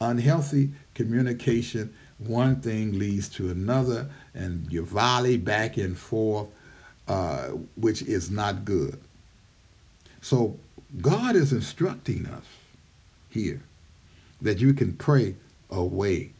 Unhealthy 0.00 0.70
communication, 0.94 1.94
one 2.18 2.60
thing 2.60 2.98
leads 2.98 3.28
to 3.30 3.50
another, 3.50 4.08
and 4.34 4.70
you 4.70 4.84
volley 4.84 5.36
back 5.36 5.76
and 5.76 5.96
forth, 5.96 6.48
uh, 7.08 7.48
which 7.76 8.02
is 8.02 8.30
not 8.30 8.64
good. 8.64 8.98
So 10.20 10.58
God 11.00 11.36
is 11.36 11.52
instructing 11.52 12.26
us 12.26 12.44
here 13.30 13.62
that 14.42 14.58
you 14.58 14.74
can 14.74 14.92
pray 14.94 15.34
away 15.70 16.30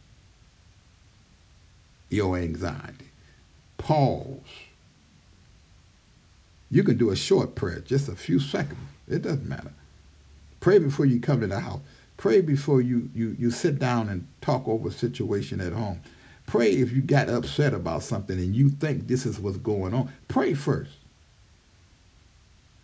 your 2.11 2.37
anxiety. 2.37 3.06
Pause. 3.87 4.41
You 6.73 6.83
can 6.83 6.97
do 6.99 7.11
a 7.11 7.17
short 7.17 7.55
prayer, 7.55 7.79
just 7.79 8.09
a 8.09 8.17
few 8.17 8.41
seconds. 8.41 8.81
It 9.07 9.23
doesn't 9.23 9.49
matter. 9.49 9.71
Pray 10.59 10.81
before 10.81 11.07
you 11.07 11.21
come 11.21 11.41
to 11.41 11.47
the 11.47 11.61
house. 11.61 11.79
Pray 12.17 12.41
before 12.41 12.81
you, 12.81 13.11
you, 13.15 13.37
you 13.39 13.53
sit 13.53 13.79
down 13.79 14.09
and 14.09 14.27
talk 14.41 14.67
over 14.67 14.89
a 14.89 14.93
situation 14.93 15.61
at 15.61 15.73
home. 15.73 16.01
Pray 16.49 16.73
if 16.73 16.91
you 16.91 17.01
got 17.01 17.29
upset 17.29 17.73
about 17.73 18.03
something 18.03 18.37
and 18.37 18.57
you 18.57 18.71
think 18.71 19.07
this 19.07 19.25
is 19.25 19.39
what's 19.39 19.59
going 19.59 19.95
on. 19.95 20.13
Pray 20.27 20.53
first 20.53 20.91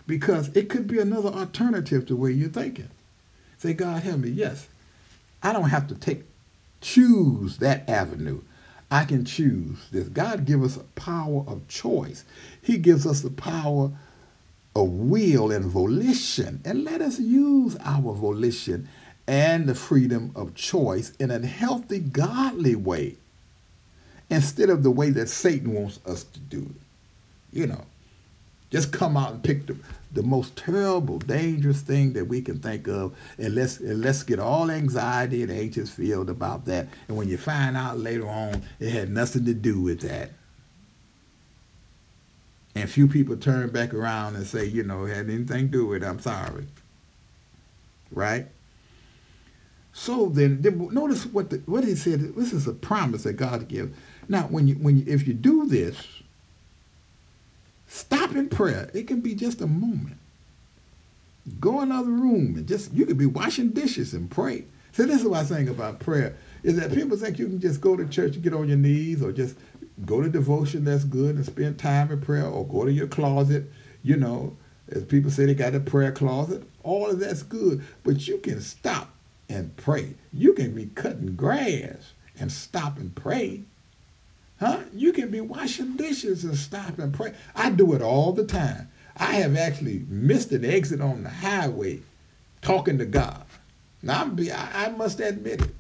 because 0.07 0.57
it 0.57 0.69
could 0.69 0.87
be 0.87 1.01
another 1.01 1.31
alternative 1.31 2.07
to 2.07 2.15
where 2.15 2.31
you're 2.31 2.49
thinking. 2.49 2.91
Say, 3.59 3.73
God 3.73 4.05
help 4.05 4.21
me. 4.21 4.29
Yes, 4.29 4.69
I 5.43 5.53
don't 5.53 5.71
have 5.71 5.89
to 5.89 5.97
take 5.97 6.23
choose 6.81 7.59
that 7.59 7.89
avenue. 7.89 8.43
I 8.93 9.07
can 9.07 9.25
choose 9.25 9.79
this. 9.91 10.07
God 10.09 10.45
gives 10.45 10.77
us 10.77 10.77
a 10.77 10.85
power 11.01 11.45
of 11.47 11.67
choice. 11.67 12.27
He 12.61 12.77
gives 12.77 13.07
us 13.07 13.23
the 13.23 13.31
power 13.31 13.91
of 14.77 14.89
will 14.91 15.51
and 15.51 15.65
volition. 15.65 16.61
And 16.63 16.85
let 16.85 17.01
us 17.01 17.19
use 17.19 17.75
our 17.83 18.13
volition 18.13 18.91
and 19.27 19.67
the 19.67 19.75
freedom 19.75 20.31
of 20.35 20.55
choice 20.55 21.13
in 21.19 21.31
a 21.31 21.39
healthy, 21.47 22.01
godly 22.01 22.77
way 22.77 23.17
instead 24.29 24.69
of 24.69 24.83
the 24.83 24.91
way 24.91 25.09
that 25.09 25.31
Satan 25.31 25.73
wants 25.73 25.99
us 26.05 26.25
to 26.25 26.39
do 26.39 26.59
it. 26.61 26.83
You 27.51 27.69
know, 27.69 27.87
just 28.73 28.91
come 28.91 29.19
out 29.19 29.33
and 29.33 29.45
pick 29.45 29.67
the, 29.67 29.77
the 30.13 30.23
most 30.23 30.57
terrible, 30.57 31.19
dangerous 31.19 31.83
thing 31.83 32.15
that 32.15 32.25
we 32.25 32.41
can 32.41 32.59
think 32.59 32.89
of, 32.89 33.15
and 33.37 33.55
let's 33.55 33.79
and 33.79 34.01
let's 34.01 34.23
get 34.23 34.39
all 34.39 34.71
anxiety 34.71 35.43
and 35.43 35.53
anxious 35.53 35.91
filled 35.91 36.31
about 36.31 36.65
that. 36.65 36.89
And 37.07 37.17
when 37.17 37.29
you 37.29 37.37
find 37.37 37.77
out 37.77 37.99
later 37.99 38.27
on, 38.27 38.63
it 38.81 38.91
had 38.91 39.11
nothing 39.11 39.45
to 39.45 39.55
do 39.55 39.81
with 39.81 40.01
that. 40.01 40.31
And 42.75 42.89
few 42.89 43.07
people 43.07 43.37
turn 43.37 43.69
back 43.69 43.93
around 43.93 44.35
and 44.35 44.47
say, 44.47 44.65
you 44.65 44.83
know, 44.83 45.05
it 45.05 45.15
had 45.15 45.29
anything 45.29 45.67
to 45.67 45.73
do 45.73 45.87
with 45.87 46.03
it. 46.03 46.07
I'm 46.07 46.21
sorry. 46.21 46.67
Right? 48.11 48.47
So 49.93 50.31
then, 50.31 50.63
notice 50.91 51.27
what 51.27 51.51
the, 51.51 51.59
what 51.67 51.85
he 51.85 51.95
said. 51.95 52.35
This 52.35 52.55
is 52.55 52.67
a 52.67 52.73
promise 52.73 53.25
that 53.25 53.35
God 53.35 53.69
gives. 53.69 53.95
Now, 54.27 54.45
when 54.45 54.67
you 54.67 54.77
when 54.77 54.97
you, 54.97 55.05
if 55.07 55.29
you 55.29 55.35
do 55.35 55.67
this, 55.67 56.22
Stop 57.93 58.35
in 58.35 58.49
prayer. 58.49 58.91
It 58.95 59.07
can 59.07 59.21
be 59.21 59.35
just 59.35 59.61
a 59.61 59.67
moment. 59.67 60.17
Go 61.61 61.81
another 61.81 62.11
room 62.11 62.55
and 62.57 62.67
just, 62.67 62.91
you 62.95 63.05
could 63.05 63.19
be 63.19 63.27
washing 63.27 63.69
dishes 63.69 64.15
and 64.15 64.31
pray. 64.31 64.65
So 64.93 65.05
this 65.05 65.21
is 65.21 65.29
what 65.29 65.41
I 65.41 65.45
think 65.45 65.69
about 65.69 66.01
prayer, 66.01 66.35
is 66.63 66.77
that 66.77 66.95
people 66.95 67.19
think 67.19 67.39
you 67.39 67.47
can 67.47 67.61
just 67.61 67.83
go 67.83 67.95
to 67.95 68.09
church 68.09 68.35
and 68.35 68.43
get 68.43 68.55
on 68.55 68.67
your 68.67 68.79
knees 68.79 69.23
or 69.23 69.31
just 69.31 69.57
go 70.07 70.23
to 70.23 70.31
devotion, 70.31 70.85
that's 70.85 71.05
good, 71.05 71.37
and 71.37 71.45
spend 71.45 71.79
time 71.79 72.11
in 72.11 72.23
prayer, 72.23 72.47
or 72.47 72.67
go 72.67 72.87
to 72.87 72.93
your 72.93 73.09
closet, 73.09 73.71
you 74.03 74.17
know, 74.17 74.57
as 74.89 75.05
people 75.05 75.31
say 75.31 75.45
they 75.45 75.55
got 75.55 75.75
a 75.75 75.81
prayer 75.81 76.13
closet. 76.13 76.63
All 76.83 77.11
of 77.11 77.21
that's 77.21 77.43
good, 77.43 77.85
but 78.05 78.27
you 78.27 78.39
can 78.39 78.63
stop 78.63 79.11
and 79.51 79.77
pray. 79.77 80.15
You 80.33 80.55
can 80.55 80.75
be 80.75 80.87
cutting 80.87 81.37
grass 81.37 82.15
and 82.41 82.51
stop 82.51 82.97
and 82.97 83.15
pray. 83.15 83.65
Huh? 84.63 84.79
You 84.95 85.13
can 85.13 85.29
be 85.29 85.41
washing 85.41 85.97
dishes 85.97 86.45
and 86.45 86.57
stop 86.57 87.01
and 87.01 87.13
pray. 87.13 87.35
I 87.57 87.71
do 87.71 87.95
it 87.95 88.01
all 88.01 88.31
the 88.31 88.47
time. 88.47 88.89
I 89.17 89.33
have 89.35 89.57
actually 89.57 90.05
missed 90.09 90.53
an 90.53 90.65
exit 90.65 91.01
on 91.01 91.25
the 91.25 91.31
highway 91.31 92.03
talking 92.61 92.97
to 92.99 93.05
God. 93.05 93.45
Now, 94.03 94.21
I'm 94.21 94.37
be, 94.37 94.53
I, 94.53 94.87
I 94.87 94.91
must 94.91 95.19
admit 95.19 95.63
it. 95.63 95.75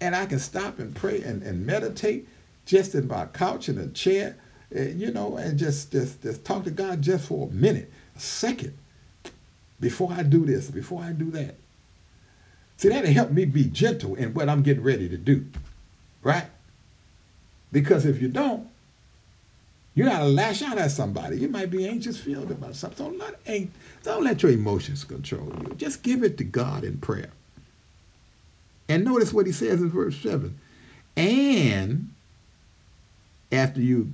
And 0.00 0.14
I 0.14 0.26
can 0.26 0.38
stop 0.38 0.78
and 0.78 0.94
pray 0.94 1.20
and, 1.20 1.42
and 1.42 1.66
meditate 1.66 2.28
just 2.64 2.94
in 2.94 3.08
my 3.08 3.26
couch 3.26 3.68
in 3.68 3.76
a 3.76 3.88
chair, 3.88 4.36
uh, 4.72 4.82
you 4.82 5.10
know, 5.10 5.36
and 5.36 5.58
just, 5.58 5.90
just, 5.90 6.22
just 6.22 6.44
talk 6.44 6.62
to 6.62 6.70
God 6.70 7.02
just 7.02 7.26
for 7.26 7.48
a 7.48 7.52
minute, 7.52 7.90
a 8.14 8.20
second, 8.20 8.78
before 9.80 10.12
I 10.12 10.22
do 10.22 10.46
this, 10.46 10.70
before 10.70 11.02
I 11.02 11.10
do 11.10 11.32
that. 11.32 11.56
See, 12.76 12.88
that'll 12.88 13.12
help 13.12 13.32
me 13.32 13.46
be 13.46 13.64
gentle 13.64 14.14
in 14.14 14.32
what 14.32 14.48
I'm 14.48 14.62
getting 14.62 14.84
ready 14.84 15.08
to 15.08 15.16
do, 15.16 15.44
right? 16.22 16.46
Because 17.74 18.06
if 18.06 18.22
you 18.22 18.28
don't, 18.28 18.68
you 19.96 20.04
gotta 20.04 20.26
lash 20.26 20.62
out 20.62 20.78
at 20.78 20.92
somebody. 20.92 21.38
You 21.38 21.48
might 21.48 21.70
be 21.70 21.88
anxious 21.88 22.16
filled 22.16 22.52
about 22.52 22.76
something. 22.76 23.04
Don't 23.04 23.18
let, 23.18 23.68
don't 24.04 24.22
let 24.22 24.44
your 24.44 24.52
emotions 24.52 25.02
control 25.02 25.52
you. 25.60 25.74
Just 25.74 26.04
give 26.04 26.22
it 26.22 26.38
to 26.38 26.44
God 26.44 26.84
in 26.84 26.98
prayer. 26.98 27.30
And 28.88 29.04
notice 29.04 29.32
what 29.32 29.46
he 29.46 29.52
says 29.52 29.82
in 29.82 29.90
verse 29.90 30.16
7. 30.18 30.56
And 31.16 32.10
after 33.50 33.80
you 33.80 34.12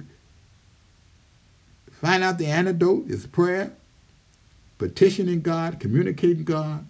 find 1.92 2.24
out 2.24 2.38
the 2.38 2.46
antidote 2.46 3.10
is 3.10 3.26
prayer, 3.26 3.74
petitioning 4.78 5.42
God, 5.42 5.80
communicating 5.80 6.44
God, 6.44 6.86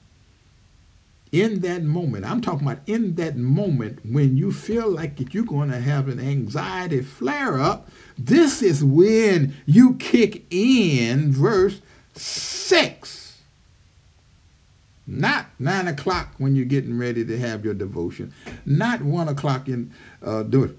in 1.32 1.60
that 1.60 1.84
moment, 1.84 2.24
I'm 2.24 2.40
talking 2.40 2.66
about 2.66 2.80
in 2.86 3.14
that 3.14 3.36
moment 3.36 4.00
when 4.04 4.36
you 4.36 4.50
feel 4.50 4.90
like 4.90 5.32
you're 5.32 5.44
going 5.44 5.70
to 5.70 5.80
have 5.80 6.08
an 6.08 6.18
anxiety 6.18 7.02
flare 7.02 7.60
up, 7.60 7.88
this 8.18 8.62
is 8.62 8.82
when 8.82 9.54
you 9.64 9.94
kick 9.94 10.44
in 10.50 11.30
verse 11.30 11.80
6. 12.14 13.38
Not 15.06 15.46
9 15.58 15.88
o'clock 15.88 16.34
when 16.38 16.56
you're 16.56 16.64
getting 16.64 16.98
ready 16.98 17.24
to 17.24 17.38
have 17.38 17.64
your 17.64 17.74
devotion, 17.74 18.32
not 18.64 19.02
1 19.02 19.28
o'clock 19.28 19.68
in 19.68 19.92
uh, 20.22 20.42
during, 20.42 20.76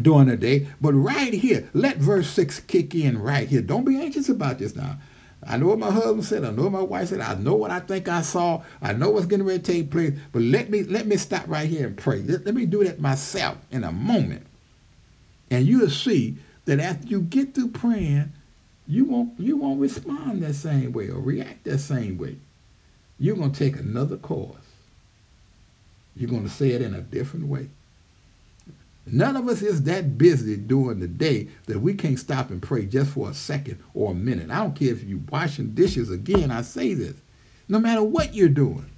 during 0.00 0.26
the 0.26 0.36
day, 0.36 0.68
but 0.80 0.92
right 0.92 1.32
here. 1.32 1.68
Let 1.72 1.98
verse 1.98 2.28
6 2.30 2.60
kick 2.60 2.94
in 2.94 3.20
right 3.20 3.48
here. 3.48 3.62
Don't 3.62 3.84
be 3.84 4.00
anxious 4.00 4.28
about 4.28 4.58
this 4.58 4.74
now. 4.74 4.98
I 5.46 5.56
know 5.56 5.66
what 5.68 5.78
my 5.78 5.90
husband 5.90 6.24
said. 6.24 6.44
I 6.44 6.50
know 6.50 6.64
what 6.64 6.72
my 6.72 6.82
wife 6.82 7.08
said. 7.08 7.20
I 7.20 7.34
know 7.34 7.54
what 7.54 7.70
I 7.70 7.80
think 7.80 8.08
I 8.08 8.22
saw. 8.22 8.62
I 8.80 8.92
know 8.92 9.10
what's 9.10 9.26
getting 9.26 9.46
ready 9.46 9.60
to 9.60 9.72
take 9.72 9.90
place. 9.90 10.18
But 10.32 10.42
let 10.42 10.70
me 10.70 10.82
let 10.84 11.06
me 11.06 11.16
stop 11.16 11.44
right 11.48 11.68
here 11.68 11.86
and 11.86 11.96
pray. 11.96 12.20
Let, 12.22 12.44
let 12.46 12.54
me 12.54 12.66
do 12.66 12.84
that 12.84 13.00
myself 13.00 13.58
in 13.70 13.84
a 13.84 13.92
moment. 13.92 14.46
And 15.50 15.66
you'll 15.66 15.90
see 15.90 16.36
that 16.64 16.80
after 16.80 17.06
you 17.06 17.20
get 17.20 17.54
through 17.54 17.68
praying, 17.68 18.32
you 18.86 19.04
won't 19.04 19.38
you 19.38 19.56
won't 19.56 19.80
respond 19.80 20.42
that 20.42 20.54
same 20.54 20.92
way 20.92 21.08
or 21.08 21.20
react 21.20 21.64
that 21.64 21.78
same 21.78 22.18
way. 22.18 22.36
You're 23.18 23.36
gonna 23.36 23.52
take 23.52 23.76
another 23.76 24.16
course. 24.16 24.56
You're 26.16 26.30
gonna 26.30 26.48
say 26.48 26.70
it 26.70 26.82
in 26.82 26.94
a 26.94 27.00
different 27.00 27.46
way. 27.46 27.68
None 29.06 29.36
of 29.36 29.48
us 29.48 29.60
is 29.60 29.82
that 29.82 30.16
busy 30.16 30.56
during 30.56 31.00
the 31.00 31.06
day 31.08 31.48
that 31.66 31.80
we 31.80 31.92
can't 31.94 32.18
stop 32.18 32.50
and 32.50 32.62
pray 32.62 32.86
just 32.86 33.10
for 33.10 33.28
a 33.28 33.34
second 33.34 33.78
or 33.92 34.12
a 34.12 34.14
minute. 34.14 34.50
I 34.50 34.58
don't 34.58 34.74
care 34.74 34.92
if 34.92 35.04
you're 35.04 35.20
washing 35.30 35.74
dishes 35.74 36.10
again, 36.10 36.50
I 36.50 36.62
say 36.62 36.94
this. 36.94 37.14
No 37.68 37.78
matter 37.78 38.02
what 38.02 38.34
you're 38.34 38.48
doing. 38.48 38.90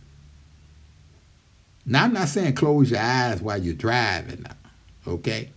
Now, 1.84 2.04
I'm 2.04 2.12
not 2.12 2.28
saying 2.28 2.54
close 2.54 2.90
your 2.90 3.00
eyes 3.00 3.40
while 3.40 3.62
you're 3.62 3.74
driving 3.74 4.42
now, 4.42 5.12
okay? 5.12 5.50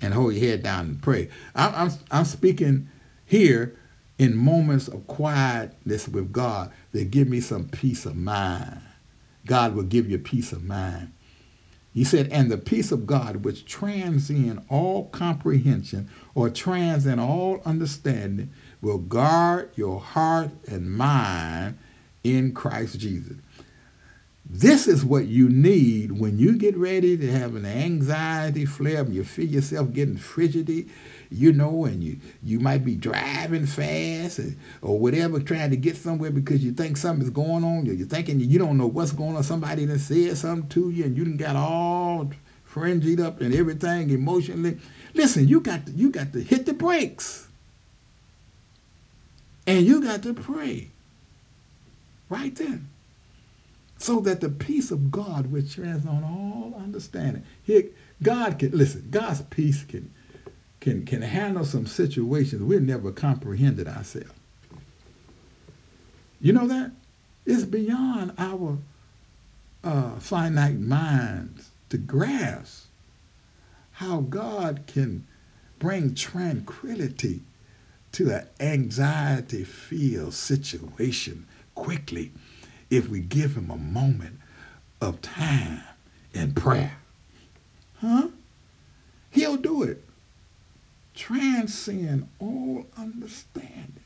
And 0.00 0.14
hold 0.14 0.34
your 0.34 0.48
head 0.48 0.62
down 0.62 0.86
and 0.86 1.02
pray. 1.02 1.28
I'm, 1.54 1.74
I'm, 1.74 1.98
I'm 2.10 2.24
speaking 2.24 2.88
here 3.26 3.76
in 4.18 4.36
moments 4.36 4.86
of 4.86 5.06
quietness 5.06 6.08
with 6.08 6.32
God 6.32 6.70
that 6.92 7.10
give 7.10 7.28
me 7.28 7.40
some 7.40 7.68
peace 7.68 8.06
of 8.06 8.16
mind. 8.16 8.80
God 9.46 9.74
will 9.74 9.82
give 9.82 10.08
you 10.08 10.18
peace 10.18 10.52
of 10.52 10.62
mind. 10.64 11.12
He 11.92 12.04
said, 12.04 12.28
and 12.30 12.50
the 12.50 12.58
peace 12.58 12.92
of 12.92 13.06
God, 13.06 13.44
which 13.44 13.64
transcends 13.64 14.62
all 14.68 15.06
comprehension 15.06 16.08
or 16.34 16.48
transcend 16.48 17.20
all 17.20 17.60
understanding, 17.64 18.50
will 18.80 18.98
guard 18.98 19.70
your 19.74 19.98
heart 20.00 20.50
and 20.68 20.92
mind 20.92 21.78
in 22.22 22.52
Christ 22.52 22.98
Jesus. 23.00 23.36
This 24.48 24.88
is 24.88 25.04
what 25.04 25.26
you 25.26 25.48
need 25.48 26.12
when 26.12 26.38
you 26.38 26.56
get 26.56 26.76
ready 26.76 27.16
to 27.16 27.30
have 27.30 27.54
an 27.54 27.66
anxiety 27.66 28.64
flare 28.64 29.00
and 29.02 29.14
you 29.14 29.22
feel 29.22 29.46
yourself 29.46 29.92
getting 29.92 30.16
frigidity. 30.16 30.88
You 31.30 31.52
know, 31.52 31.84
and 31.84 32.02
you 32.02 32.18
you 32.42 32.58
might 32.58 32.84
be 32.84 32.96
driving 32.96 33.66
fast 33.66 34.40
or, 34.40 34.54
or 34.82 34.98
whatever, 34.98 35.40
trying 35.40 35.70
to 35.70 35.76
get 35.76 35.96
somewhere 35.96 36.30
because 36.30 36.62
you 36.64 36.72
think 36.72 36.96
something's 36.96 37.30
going 37.30 37.64
on. 37.64 37.86
You're 37.86 38.06
thinking 38.06 38.40
you 38.40 38.58
don't 38.58 38.76
know 38.76 38.86
what's 38.86 39.12
going 39.12 39.36
on. 39.36 39.42
Somebody 39.42 39.86
done 39.86 39.98
said 39.98 40.36
something 40.36 40.68
to 40.70 40.90
you, 40.90 41.04
and 41.04 41.16
you 41.16 41.24
done 41.24 41.36
got 41.36 41.56
all 41.56 42.30
frenzied 42.64 43.20
up 43.20 43.40
and 43.40 43.54
everything 43.54 44.10
emotionally. 44.10 44.78
Listen, 45.14 45.46
you 45.46 45.60
got 45.60 45.86
to, 45.86 45.92
you 45.92 46.10
got 46.10 46.32
to 46.32 46.40
hit 46.40 46.66
the 46.66 46.72
brakes, 46.72 47.48
and 49.66 49.86
you 49.86 50.02
got 50.02 50.22
to 50.24 50.34
pray 50.34 50.88
right 52.28 52.54
then 52.56 52.88
so 53.98 54.18
that 54.20 54.40
the 54.40 54.48
peace 54.48 54.90
of 54.90 55.10
God 55.10 55.52
which 55.52 55.74
transcends 55.74 56.06
all 56.24 56.74
understanding. 56.78 57.44
Here, 57.62 57.84
God 58.22 58.58
can 58.58 58.70
listen. 58.72 59.08
God's 59.10 59.42
peace 59.42 59.84
can 59.84 60.10
can 60.80 61.04
can 61.04 61.22
handle 61.22 61.64
some 61.64 61.86
situations 61.86 62.62
we 62.62 62.78
never 62.78 63.12
comprehended 63.12 63.86
ourselves. 63.86 64.32
You 66.40 66.52
know 66.52 66.66
that 66.66 66.92
it's 67.44 67.64
beyond 67.64 68.32
our 68.38 68.78
uh, 69.84 70.18
finite 70.18 70.78
minds 70.78 71.70
to 71.90 71.98
grasp 71.98 72.86
how 73.92 74.20
God 74.20 74.84
can 74.86 75.26
bring 75.78 76.14
tranquility 76.14 77.42
to 78.12 78.30
an 78.30 78.46
anxiety-filled 78.58 80.34
situation 80.34 81.46
quickly 81.74 82.32
if 82.88 83.08
we 83.08 83.20
give 83.20 83.56
him 83.56 83.70
a 83.70 83.76
moment 83.76 84.40
of 85.00 85.20
time 85.22 85.82
and 86.34 86.56
prayer. 86.56 86.96
Huh? 88.00 88.28
He'll 89.30 89.56
do 89.56 89.82
it. 89.82 90.02
Transcend 91.14 92.28
all 92.38 92.86
understanding. 92.96 94.00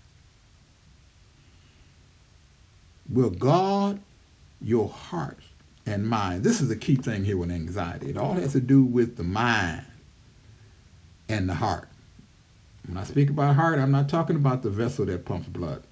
Will 3.08 3.30
guard 3.30 4.00
your 4.60 4.88
heart 4.88 5.38
and 5.86 6.06
mind. 6.08 6.42
This 6.42 6.60
is 6.60 6.68
the 6.68 6.76
key 6.76 6.96
thing 6.96 7.24
here 7.24 7.36
with 7.36 7.50
anxiety. 7.50 8.10
It 8.10 8.16
all 8.16 8.34
has 8.34 8.52
to 8.52 8.60
do 8.60 8.82
with 8.82 9.16
the 9.16 9.22
mind 9.22 9.84
and 11.28 11.48
the 11.48 11.54
heart. 11.54 11.88
When 12.86 12.96
I 12.96 13.04
speak 13.04 13.30
about 13.30 13.56
heart, 13.56 13.78
I'm 13.78 13.90
not 13.90 14.08
talking 14.08 14.36
about 14.36 14.62
the 14.62 14.70
vessel 14.70 15.06
that 15.06 15.24
pumps 15.24 15.48
blood. 15.48 15.82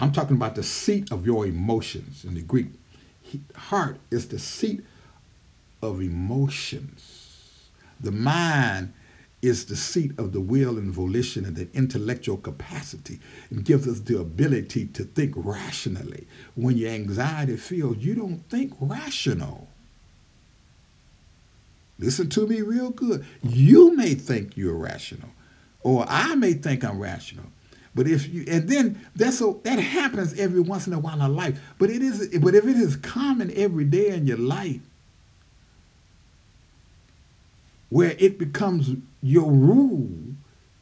I'm 0.00 0.12
talking 0.12 0.36
about 0.36 0.54
the 0.54 0.62
seat 0.62 1.10
of 1.10 1.26
your 1.26 1.46
emotions 1.46 2.24
in 2.24 2.34
the 2.34 2.42
Greek. 2.42 2.68
Heart 3.54 3.98
is 4.10 4.28
the 4.28 4.38
seat 4.38 4.84
of 5.82 6.00
emotions. 6.00 7.68
The 8.00 8.12
mind 8.12 8.92
is 9.40 9.66
the 9.66 9.76
seat 9.76 10.12
of 10.18 10.32
the 10.32 10.40
will 10.40 10.78
and 10.78 10.92
volition 10.92 11.44
and 11.44 11.54
the 11.54 11.68
intellectual 11.72 12.36
capacity 12.36 13.20
and 13.50 13.64
gives 13.64 13.86
us 13.86 14.00
the 14.00 14.18
ability 14.18 14.86
to 14.86 15.04
think 15.04 15.32
rationally. 15.36 16.26
When 16.56 16.76
your 16.76 16.90
anxiety 16.90 17.56
feels, 17.56 17.98
you 17.98 18.14
don't 18.14 18.42
think 18.50 18.74
rational. 18.80 19.68
Listen 21.98 22.28
to 22.30 22.46
me 22.46 22.62
real 22.62 22.90
good. 22.90 23.24
You 23.42 23.96
may 23.96 24.14
think 24.14 24.56
you're 24.56 24.74
rational, 24.74 25.30
or 25.82 26.04
I 26.08 26.34
may 26.34 26.52
think 26.52 26.84
I'm 26.84 27.00
rational. 27.00 27.46
But 27.94 28.06
if 28.06 28.32
you 28.32 28.44
and 28.46 28.68
then 28.68 29.04
that's 29.16 29.38
so 29.38 29.60
that 29.64 29.80
happens 29.80 30.38
every 30.38 30.60
once 30.60 30.86
in 30.86 30.92
a 30.92 30.98
while 30.98 31.20
in 31.20 31.34
life. 31.34 31.60
But 31.78 31.90
it 31.90 32.02
is 32.02 32.38
but 32.38 32.54
if 32.54 32.64
it 32.64 32.76
is 32.76 32.96
common 32.96 33.52
every 33.56 33.84
day 33.84 34.10
in 34.10 34.26
your 34.26 34.36
life, 34.36 34.80
where 37.88 38.14
it 38.18 38.38
becomes 38.38 38.90
your 39.22 39.50
rule 39.50 40.10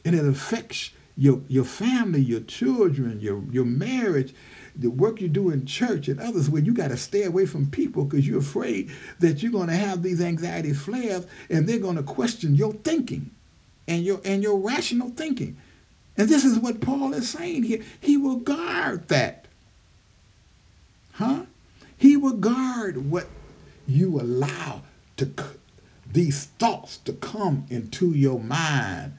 and 0.05 0.15
it 0.15 0.25
affects 0.25 0.91
your 1.17 1.41
your 1.49 1.65
family, 1.65 2.21
your 2.21 2.41
children, 2.41 3.21
your 3.21 3.43
your 3.51 3.65
marriage, 3.65 4.35
the 4.75 4.89
work 4.89 5.21
you 5.21 5.29
do 5.29 5.51
in 5.51 5.65
church 5.65 6.09
and 6.09 6.21
others 6.21 6.51
where 6.51 6.63
you 6.63 6.75
got 6.75 6.89
to 6.89 6.97
stay 6.97 7.25
away 7.25 7.47
from 7.47 7.71
people 7.71 8.05
because 8.05 8.29
you're 8.29 8.41
afraid 8.41 8.91
that 9.21 9.43
you're 9.43 9.53
going 9.53 9.69
to 9.69 9.77
have 9.77 10.03
these 10.03 10.21
anxiety 10.21 10.73
flares 10.73 11.27
and 11.49 11.67
they're 11.67 11.79
going 11.79 11.97
to 11.97 12.03
question 12.03 12.55
your 12.55 12.75
thinking 12.75 13.31
and 13.89 14.05
your 14.05 14.21
and 14.25 14.43
your 14.43 14.59
rational 14.59 15.11
thinking. 15.11 15.57
And 16.19 16.29
this 16.29 16.45
is 16.45 16.59
what 16.59 16.81
Paul 16.81 17.15
is 17.15 17.29
saying 17.29 17.65
here. 17.65 17.83
He 18.01 18.17
will 18.17 18.37
guard 18.37 19.09
that. 19.09 19.47
Huh? 21.13 21.43
He 21.97 22.17
will 22.17 22.37
guard 22.37 23.11
what 23.11 23.27
you 23.87 24.21
allow 24.21 24.83
to 25.17 25.27
these 26.13 26.47
thoughts 26.59 26.99
to 26.99 27.13
come 27.13 27.67
into 27.69 28.11
your 28.13 28.41
mind 28.41 29.15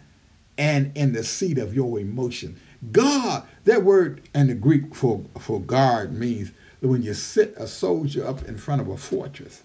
and 0.57 0.95
in 0.95 1.13
the 1.13 1.23
seat 1.23 1.57
of 1.57 1.73
your 1.73 1.99
emotion. 1.99 2.59
God, 2.91 3.43
that 3.65 3.83
word 3.83 4.21
in 4.33 4.47
the 4.47 4.53
Greek 4.53 4.95
for, 4.95 5.23
for 5.39 5.59
guard 5.59 6.13
means 6.13 6.51
that 6.81 6.87
when 6.87 7.03
you 7.03 7.13
sit 7.13 7.53
a 7.57 7.67
soldier 7.67 8.25
up 8.25 8.43
in 8.47 8.57
front 8.57 8.81
of 8.81 8.87
a 8.87 8.97
fortress 8.97 9.63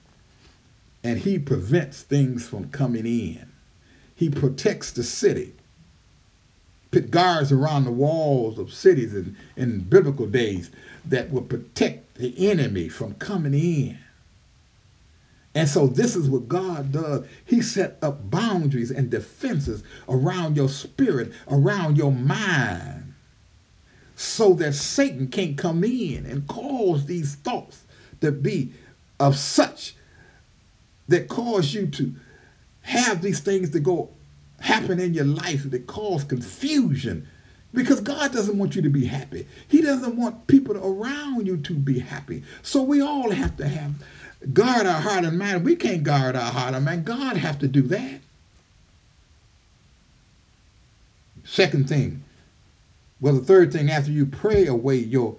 and 1.04 1.20
he 1.20 1.38
prevents 1.38 2.02
things 2.02 2.48
from 2.48 2.70
coming 2.70 3.06
in, 3.06 3.50
he 4.14 4.30
protects 4.30 4.90
the 4.90 5.02
city. 5.02 5.52
Put 6.90 7.10
guards 7.10 7.50
around 7.50 7.84
the 7.84 7.90
walls 7.90 8.58
of 8.58 8.72
cities 8.72 9.14
in, 9.14 9.36
in 9.56 9.80
biblical 9.80 10.26
days 10.26 10.70
that 11.04 11.30
would 11.30 11.48
protect 11.48 12.14
the 12.16 12.50
enemy 12.50 12.88
from 12.88 13.14
coming 13.14 13.54
in. 13.54 13.98
And 15.54 15.68
so 15.68 15.86
this 15.86 16.16
is 16.16 16.30
what 16.30 16.48
God 16.48 16.92
does. 16.92 17.26
He 17.44 17.60
set 17.60 17.98
up 18.00 18.30
boundaries 18.30 18.90
and 18.90 19.10
defenses 19.10 19.82
around 20.08 20.56
your 20.56 20.68
spirit, 20.68 21.32
around 21.50 21.98
your 21.98 22.12
mind, 22.12 23.14
so 24.16 24.54
that 24.54 24.72
Satan 24.72 25.28
can't 25.28 25.58
come 25.58 25.84
in 25.84 26.24
and 26.24 26.46
cause 26.46 27.04
these 27.06 27.34
thoughts 27.34 27.82
to 28.20 28.32
be 28.32 28.72
of 29.20 29.36
such 29.36 29.94
that 31.08 31.28
cause 31.28 31.74
you 31.74 31.86
to 31.86 32.14
have 32.82 33.20
these 33.20 33.40
things 33.40 33.70
to 33.70 33.80
go 33.80 34.10
happen 34.60 34.98
in 35.00 35.12
your 35.12 35.24
life 35.24 35.68
that 35.70 35.86
cause 35.86 36.24
confusion 36.24 37.28
because 37.74 38.00
God 38.00 38.32
doesn't 38.32 38.58
want 38.58 38.76
you 38.76 38.82
to 38.82 38.90
be 38.90 39.06
happy. 39.06 39.46
He 39.68 39.80
doesn't 39.82 40.16
want 40.16 40.46
people 40.46 40.76
around 40.76 41.46
you 41.46 41.56
to 41.58 41.74
be 41.74 41.98
happy. 41.98 42.42
So 42.62 42.82
we 42.82 43.00
all 43.00 43.30
have 43.30 43.56
to 43.56 43.66
have 43.66 43.92
guard 44.52 44.86
our 44.86 45.00
heart 45.00 45.24
and 45.24 45.38
mind. 45.38 45.64
We 45.64 45.76
can't 45.76 46.02
guard 46.02 46.36
our 46.36 46.50
heart 46.50 46.74
and 46.74 46.84
mind. 46.84 47.04
God 47.04 47.36
have 47.36 47.58
to 47.60 47.68
do 47.68 47.82
that. 47.82 48.20
Second 51.44 51.88
thing, 51.88 52.22
well, 53.20 53.34
the 53.34 53.44
third 53.44 53.72
thing, 53.72 53.90
after 53.90 54.10
you 54.10 54.26
pray 54.26 54.66
away 54.66 54.96
your 54.96 55.36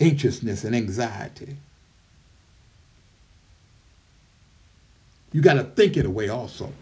anxiousness 0.00 0.64
and 0.64 0.74
anxiety, 0.74 1.56
you 5.32 5.40
got 5.40 5.54
to 5.54 5.64
think 5.64 5.96
it 5.96 6.06
away 6.06 6.28
also. 6.28 6.72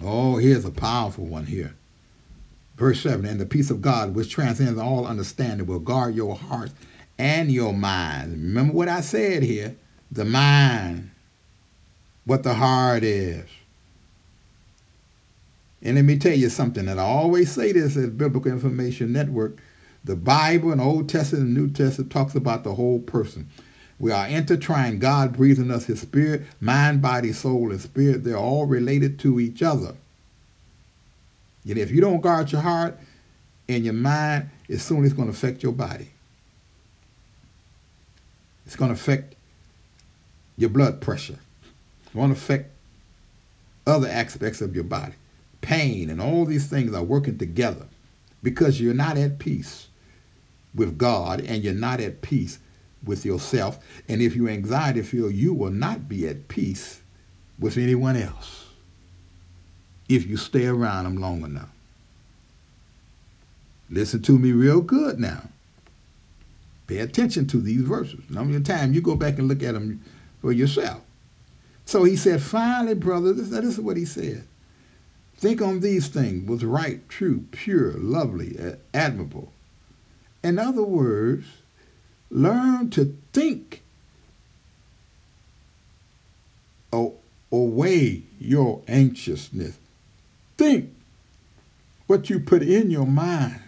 Oh, 0.00 0.36
here's 0.36 0.64
a 0.64 0.70
powerful 0.70 1.24
one 1.24 1.46
here. 1.46 1.74
Verse 2.76 3.00
7 3.00 3.24
And 3.24 3.40
the 3.40 3.46
peace 3.46 3.70
of 3.70 3.80
God, 3.80 4.14
which 4.14 4.30
transcends 4.30 4.78
all 4.78 5.06
understanding, 5.06 5.66
will 5.66 5.78
guard 5.78 6.14
your 6.14 6.36
hearts 6.36 6.74
and 7.18 7.50
your 7.50 7.72
mind. 7.72 8.32
Remember 8.32 8.72
what 8.72 8.88
I 8.88 9.00
said 9.00 9.42
here 9.42 9.76
the 10.10 10.24
mind, 10.24 11.10
what 12.24 12.42
the 12.42 12.54
heart 12.54 13.02
is. 13.02 13.44
And 15.82 15.96
let 15.96 16.04
me 16.04 16.18
tell 16.18 16.36
you 16.36 16.48
something 16.48 16.86
that 16.86 16.98
I 16.98 17.02
always 17.02 17.52
say 17.52 17.72
this 17.72 17.96
as 17.96 18.10
Biblical 18.10 18.50
Information 18.50 19.12
Network. 19.12 19.58
The 20.04 20.16
Bible 20.16 20.72
and 20.72 20.80
Old 20.80 21.08
Testament 21.08 21.46
and 21.46 21.54
New 21.54 21.70
Testament 21.70 22.12
talks 22.12 22.34
about 22.34 22.64
the 22.64 22.74
whole 22.74 23.00
person. 23.00 23.48
We 23.98 24.12
are 24.12 24.28
intertwined. 24.28 25.00
God 25.00 25.36
breathing 25.36 25.70
us 25.70 25.86
his 25.86 26.00
spirit, 26.00 26.42
mind, 26.60 27.02
body, 27.02 27.32
soul, 27.32 27.70
and 27.70 27.80
spirit. 27.80 28.24
They're 28.24 28.36
all 28.36 28.66
related 28.66 29.18
to 29.20 29.40
each 29.40 29.62
other. 29.62 29.94
And 31.68 31.78
if 31.78 31.90
you 31.90 32.00
don't 32.00 32.20
guard 32.20 32.52
your 32.52 32.60
heart 32.60 32.98
and 33.68 33.84
your 33.84 33.94
mind, 33.94 34.50
it's 34.68 34.84
soon 34.84 35.04
it's 35.04 35.14
going 35.14 35.28
to 35.28 35.34
affect 35.34 35.62
your 35.62 35.72
body. 35.72 36.10
It's 38.66 38.76
going 38.76 38.88
to 38.90 38.94
affect 38.94 39.34
your 40.56 40.70
blood 40.70 41.00
pressure. 41.00 41.38
It's 42.04 42.14
going 42.14 42.28
to 42.28 42.36
affect 42.36 42.72
other 43.86 44.08
aspects 44.08 44.60
of 44.60 44.74
your 44.74 44.84
body. 44.84 45.14
Pain 45.60 46.10
and 46.10 46.20
all 46.20 46.44
these 46.44 46.66
things 46.66 46.94
are 46.94 47.02
working 47.02 47.38
together 47.38 47.86
because 48.42 48.80
you're 48.80 48.94
not 48.94 49.16
at 49.16 49.38
peace 49.38 49.88
with 50.74 50.98
God 50.98 51.40
and 51.40 51.64
you're 51.64 51.72
not 51.72 52.00
at 52.00 52.22
peace 52.22 52.58
with 53.04 53.24
yourself. 53.24 53.78
And 54.08 54.20
if 54.20 54.36
you 54.36 54.48
anxiety 54.48 55.02
feel, 55.02 55.30
you 55.30 55.54
will 55.54 55.70
not 55.70 56.08
be 56.08 56.28
at 56.28 56.48
peace 56.48 57.00
with 57.58 57.78
anyone 57.78 58.16
else 58.16 58.66
if 60.08 60.26
you 60.26 60.36
stay 60.36 60.66
around 60.66 61.04
them 61.04 61.16
long 61.16 61.42
enough. 61.42 61.70
Listen 63.88 64.22
to 64.22 64.38
me 64.38 64.52
real 64.52 64.80
good 64.80 65.18
now. 65.18 65.48
Pay 66.86 66.98
attention 66.98 67.46
to 67.48 67.60
these 67.60 67.82
verses. 67.82 68.20
Now, 68.30 68.44
many 68.44 68.62
times 68.62 68.94
you 68.94 69.00
go 69.00 69.16
back 69.16 69.38
and 69.38 69.48
look 69.48 69.62
at 69.62 69.74
them 69.74 70.02
for 70.40 70.52
yourself. 70.52 71.02
So 71.84 72.04
he 72.04 72.16
said, 72.16 72.42
finally, 72.42 72.94
brother, 72.94 73.32
this, 73.32 73.48
this 73.48 73.64
is 73.64 73.80
what 73.80 73.96
he 73.96 74.04
said. 74.04 74.46
Think 75.36 75.60
on 75.60 75.80
these 75.80 76.08
things 76.08 76.48
was 76.48 76.64
right, 76.64 77.06
true, 77.08 77.44
pure, 77.50 77.92
lovely, 77.92 78.56
admirable. 78.94 79.52
In 80.42 80.58
other 80.58 80.82
words, 80.82 81.46
learn 82.30 82.90
to 82.90 83.16
think 83.32 83.82
away 87.52 88.22
your 88.38 88.82
anxiousness. 88.88 89.78
Think 90.56 90.94
what 92.06 92.30
you 92.30 92.40
put 92.40 92.62
in 92.62 92.90
your 92.90 93.06
mind. 93.06 93.60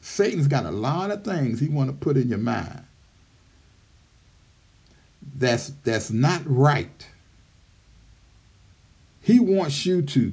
Satan's 0.00 0.48
got 0.48 0.64
a 0.64 0.70
lot 0.70 1.10
of 1.10 1.24
things 1.24 1.60
he 1.60 1.68
want 1.68 1.90
to 1.90 1.96
put 1.96 2.16
in 2.16 2.28
your 2.28 2.38
mind. 2.38 2.84
That's 5.34 5.72
that's 5.84 6.10
not 6.10 6.42
right. 6.44 7.06
He 9.20 9.38
wants 9.38 9.84
you 9.84 10.02
to 10.02 10.32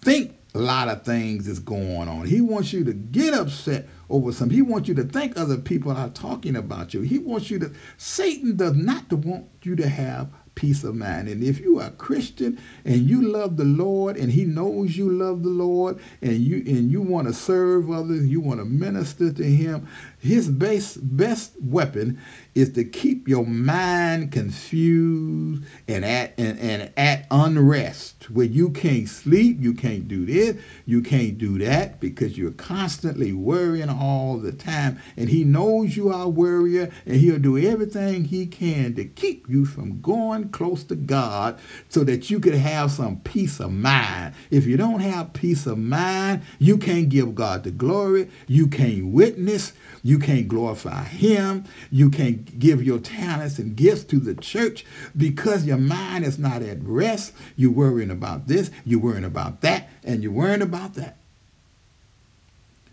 think 0.00 0.36
a 0.54 0.58
lot 0.58 0.88
of 0.88 1.02
things 1.04 1.48
is 1.48 1.58
going 1.58 2.08
on. 2.08 2.26
He 2.26 2.40
wants 2.40 2.72
you 2.72 2.84
to 2.84 2.92
get 2.92 3.34
upset 3.34 3.86
over 4.10 4.32
something. 4.32 4.54
He 4.54 4.62
wants 4.62 4.88
you 4.88 4.94
to 4.96 5.04
think 5.04 5.36
other 5.36 5.56
people 5.56 5.92
are 5.92 6.08
talking 6.10 6.56
about 6.56 6.94
you. 6.94 7.00
He 7.00 7.18
wants 7.18 7.50
you 7.50 7.58
to 7.60 7.72
Satan 7.96 8.56
does 8.56 8.74
not 8.74 9.12
want 9.12 9.46
you 9.62 9.76
to 9.76 9.88
have 9.88 10.28
peace 10.54 10.84
of 10.84 10.94
mind. 10.94 11.28
And 11.28 11.42
if 11.42 11.60
you 11.60 11.80
are 11.80 11.88
a 11.88 11.92
Christian 11.92 12.60
and 12.84 13.08
you 13.08 13.22
love 13.22 13.56
the 13.56 13.64
Lord 13.64 14.16
and 14.16 14.32
he 14.32 14.44
knows 14.44 14.96
you 14.96 15.10
love 15.10 15.42
the 15.42 15.50
Lord 15.50 15.98
and 16.22 16.38
you 16.38 16.58
and 16.66 16.90
you 16.90 17.02
want 17.02 17.28
to 17.28 17.34
serve 17.34 17.90
others, 17.90 18.26
you 18.26 18.40
want 18.40 18.60
to 18.60 18.64
minister 18.64 19.32
to 19.32 19.44
him, 19.44 19.88
his 20.24 20.48
best 20.48 20.98
best 21.16 21.52
weapon 21.60 22.18
is 22.54 22.72
to 22.72 22.84
keep 22.84 23.28
your 23.28 23.44
mind 23.44 24.32
confused 24.32 25.62
and 25.86 26.04
at 26.04 26.32
and, 26.38 26.58
and 26.58 26.90
at 26.96 27.26
unrest 27.30 28.30
where 28.30 28.46
you 28.46 28.70
can't 28.70 29.08
sleep, 29.08 29.58
you 29.60 29.74
can't 29.74 30.08
do 30.08 30.24
this, 30.24 30.56
you 30.86 31.02
can't 31.02 31.36
do 31.36 31.58
that 31.58 32.00
because 32.00 32.38
you're 32.38 32.52
constantly 32.52 33.32
worrying 33.32 33.90
all 33.90 34.38
the 34.38 34.52
time. 34.52 34.98
And 35.16 35.28
he 35.28 35.44
knows 35.44 35.96
you 35.96 36.10
are 36.10 36.24
a 36.24 36.28
worrier 36.28 36.90
and 37.04 37.16
he'll 37.16 37.38
do 37.38 37.58
everything 37.58 38.24
he 38.24 38.46
can 38.46 38.94
to 38.94 39.04
keep 39.04 39.48
you 39.48 39.66
from 39.66 40.00
going 40.00 40.48
close 40.48 40.84
to 40.84 40.96
God 40.96 41.58
so 41.88 42.02
that 42.04 42.30
you 42.30 42.40
could 42.40 42.54
have 42.54 42.92
some 42.92 43.20
peace 43.20 43.60
of 43.60 43.72
mind. 43.72 44.34
If 44.50 44.66
you 44.66 44.76
don't 44.76 45.00
have 45.00 45.34
peace 45.34 45.66
of 45.66 45.78
mind, 45.78 46.42
you 46.58 46.78
can't 46.78 47.08
give 47.08 47.34
God 47.34 47.64
the 47.64 47.70
glory, 47.70 48.30
you 48.46 48.68
can't 48.68 49.08
witness, 49.08 49.72
you 50.02 50.13
can't 50.18 50.48
glorify 50.48 51.04
him, 51.04 51.64
you 51.90 52.10
can't 52.10 52.58
give 52.58 52.82
your 52.82 52.98
talents 52.98 53.58
and 53.58 53.76
gifts 53.76 54.04
to 54.04 54.18
the 54.18 54.34
church 54.34 54.84
because 55.16 55.64
your 55.64 55.78
mind 55.78 56.24
is 56.24 56.38
not 56.38 56.62
at 56.62 56.82
rest. 56.82 57.32
You're 57.56 57.72
worrying 57.72 58.10
about 58.10 58.46
this, 58.48 58.70
you're 58.84 59.00
worrying 59.00 59.24
about 59.24 59.60
that, 59.62 59.88
and 60.02 60.22
you're 60.22 60.32
worrying 60.32 60.62
about 60.62 60.94
that. 60.94 61.16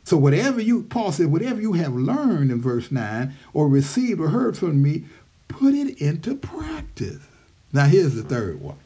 So 0.04 0.18
whatever 0.18 0.60
you, 0.60 0.84
Paul 0.84 1.12
said, 1.12 1.32
whatever 1.32 1.62
you 1.62 1.74
have 1.74 1.94
learned 1.94 2.52
in 2.52 2.62
verse 2.62 2.92
9 2.92 3.34
or 3.54 3.68
received 3.68 4.20
or 4.20 4.30
heard 4.30 4.58
from 4.58 4.82
me, 4.82 5.06
put 5.48 5.74
it 5.74 6.02
into 6.02 6.36
practice. 6.36 7.22
Now 7.72 7.86
here's 7.86 8.16
the 8.16 8.24
third 8.24 8.62
one. 8.62 8.78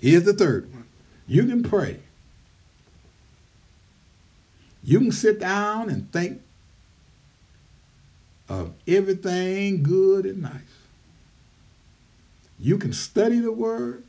Here's 0.00 0.24
the 0.24 0.32
third 0.32 0.72
one. 0.72 0.86
You 1.26 1.44
can 1.44 1.62
pray. 1.62 2.00
You 4.82 4.98
can 4.98 5.12
sit 5.12 5.38
down 5.38 5.90
and 5.90 6.10
think 6.12 6.42
of 8.48 8.72
everything 8.86 9.82
good 9.82 10.26
and 10.26 10.42
nice. 10.42 10.60
You 12.58 12.78
can 12.78 12.92
study 12.92 13.38
the 13.38 13.52
word. 13.52 14.04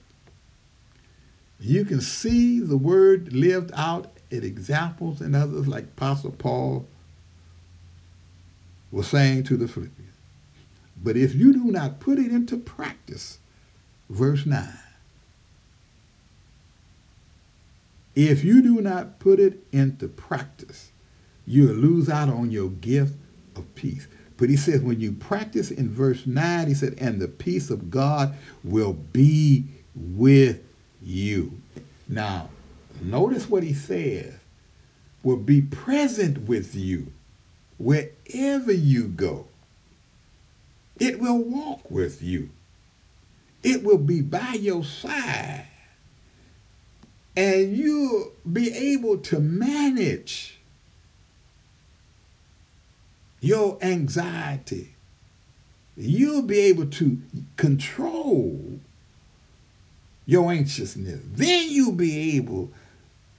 You 1.59 1.85
can 1.85 2.01
see 2.01 2.59
the 2.59 2.77
word 2.77 3.33
lived 3.33 3.71
out 3.75 4.11
in 4.31 4.43
examples 4.43 5.21
and 5.21 5.35
others 5.35 5.67
like 5.67 5.83
Apostle 5.83 6.31
Paul 6.31 6.87
was 8.91 9.07
saying 9.07 9.43
to 9.43 9.57
the 9.57 9.67
Philippians. 9.67 10.09
But 11.03 11.17
if 11.17 11.33
you 11.35 11.53
do 11.53 11.65
not 11.65 11.99
put 11.99 12.19
it 12.19 12.31
into 12.31 12.57
practice, 12.57 13.39
verse 14.09 14.45
9, 14.45 14.67
if 18.15 18.43
you 18.43 18.61
do 18.61 18.81
not 18.81 19.19
put 19.19 19.39
it 19.39 19.63
into 19.71 20.07
practice, 20.07 20.91
you'll 21.45 21.75
lose 21.75 22.09
out 22.09 22.29
on 22.29 22.51
your 22.51 22.69
gift 22.69 23.15
of 23.55 23.73
peace. 23.75 24.07
But 24.37 24.49
he 24.49 24.57
says, 24.57 24.81
when 24.81 24.99
you 24.99 25.11
practice 25.11 25.69
in 25.69 25.89
verse 25.89 26.25
9, 26.25 26.67
he 26.67 26.73
said, 26.73 26.95
and 26.99 27.21
the 27.21 27.27
peace 27.27 27.69
of 27.69 27.91
God 27.91 28.35
will 28.63 28.93
be 28.93 29.65
with 29.95 30.63
you. 31.01 31.61
Now, 32.07 32.49
notice 33.01 33.49
what 33.49 33.63
he 33.63 33.73
says 33.73 34.33
will 35.23 35.37
be 35.37 35.61
present 35.61 36.47
with 36.47 36.75
you 36.75 37.13
wherever 37.77 38.71
you 38.71 39.07
go. 39.07 39.47
It 40.99 41.19
will 41.19 41.39
walk 41.39 41.89
with 41.89 42.21
you. 42.21 42.49
It 43.63 43.83
will 43.83 43.97
be 43.97 44.21
by 44.21 44.53
your 44.53 44.83
side. 44.83 45.67
And 47.35 47.75
you'll 47.75 48.31
be 48.51 48.73
able 48.93 49.17
to 49.19 49.39
manage 49.39 50.59
your 53.39 53.77
anxiety, 53.81 54.93
you'll 55.97 56.43
be 56.43 56.59
able 56.59 56.85
to 56.85 57.19
control 57.57 58.79
your 60.25 60.51
anxiousness. 60.51 61.19
Then 61.33 61.69
you'll 61.69 61.91
be 61.91 62.37
able 62.37 62.71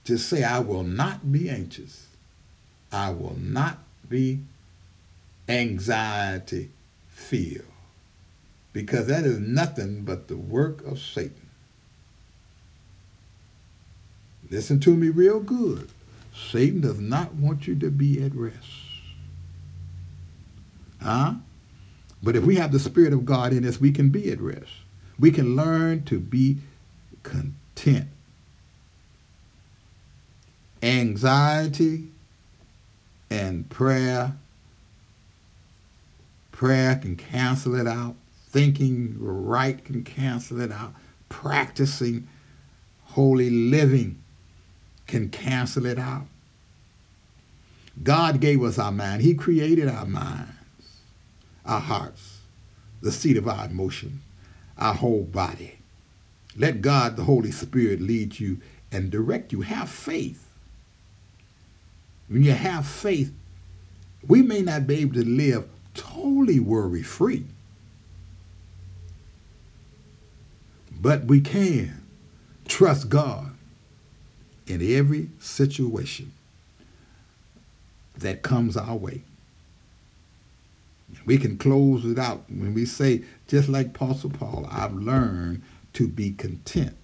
to 0.05 0.17
say, 0.17 0.43
I 0.43 0.59
will 0.59 0.83
not 0.83 1.31
be 1.31 1.49
anxious. 1.49 2.07
I 2.91 3.11
will 3.11 3.37
not 3.39 3.79
be 4.07 4.39
anxiety 5.47 6.69
filled. 7.09 7.65
Because 8.73 9.07
that 9.07 9.23
is 9.23 9.39
nothing 9.39 10.03
but 10.03 10.27
the 10.27 10.37
work 10.37 10.85
of 10.85 10.99
Satan. 10.99 11.42
Listen 14.49 14.79
to 14.81 14.95
me 14.95 15.09
real 15.09 15.39
good. 15.39 15.89
Satan 16.35 16.81
does 16.81 16.99
not 16.99 17.33
want 17.35 17.67
you 17.67 17.75
to 17.75 17.89
be 17.89 18.23
at 18.23 18.33
rest. 18.33 18.57
Huh? 21.01 21.35
But 22.21 22.35
if 22.35 22.43
we 22.43 22.55
have 22.55 22.71
the 22.71 22.79
Spirit 22.79 23.13
of 23.13 23.25
God 23.25 23.51
in 23.51 23.65
us, 23.65 23.79
we 23.79 23.91
can 23.91 24.09
be 24.09 24.31
at 24.31 24.39
rest. 24.39 24.71
We 25.19 25.31
can 25.31 25.55
learn 25.55 26.03
to 26.05 26.19
be 26.19 26.59
content. 27.21 28.07
Anxiety 30.81 32.07
and 33.29 33.69
prayer. 33.69 34.33
Prayer 36.51 36.95
can 36.95 37.15
cancel 37.15 37.75
it 37.75 37.87
out. 37.87 38.15
Thinking 38.49 39.15
right 39.19 39.83
can 39.83 40.03
cancel 40.03 40.61
it 40.61 40.71
out. 40.71 40.93
Practicing 41.29 42.27
holy 43.05 43.49
living 43.49 44.22
can 45.07 45.29
cancel 45.29 45.85
it 45.85 45.99
out. 45.99 46.25
God 48.01 48.39
gave 48.39 48.63
us 48.63 48.79
our 48.79 48.91
mind. 48.91 49.21
He 49.21 49.35
created 49.35 49.87
our 49.87 50.05
minds, 50.05 50.51
our 51.65 51.79
hearts, 51.79 52.39
the 53.01 53.11
seat 53.11 53.37
of 53.37 53.47
our 53.47 53.65
emotion, 53.65 54.21
our 54.77 54.95
whole 54.95 55.23
body. 55.23 55.77
Let 56.57 56.81
God, 56.81 57.17
the 57.17 57.23
Holy 57.23 57.51
Spirit, 57.51 58.01
lead 58.01 58.39
you 58.39 58.59
and 58.91 59.11
direct 59.11 59.51
you. 59.51 59.61
Have 59.61 59.89
faith. 59.89 60.47
When 62.27 62.43
you 62.43 62.53
have 62.53 62.87
faith, 62.87 63.33
we 64.27 64.41
may 64.41 64.61
not 64.61 64.87
be 64.87 64.95
able 65.01 65.13
to 65.15 65.25
live 65.25 65.67
totally 65.93 66.59
worry 66.59 67.03
free, 67.03 67.45
but 70.99 71.25
we 71.25 71.41
can 71.41 72.03
trust 72.67 73.09
God 73.09 73.52
in 74.67 74.81
every 74.95 75.29
situation 75.39 76.31
that 78.17 78.41
comes 78.41 78.77
our 78.77 78.95
way. 78.95 79.21
We 81.25 81.37
can 81.37 81.57
close 81.57 82.05
it 82.05 82.17
out 82.17 82.43
when 82.49 82.73
we 82.73 82.85
say, 82.85 83.23
just 83.47 83.69
like 83.69 83.87
Apostle 83.87 84.31
Paul, 84.31 84.67
I've 84.69 84.93
learned 84.93 85.61
to 85.93 86.07
be 86.07 86.31
content. 86.31 86.95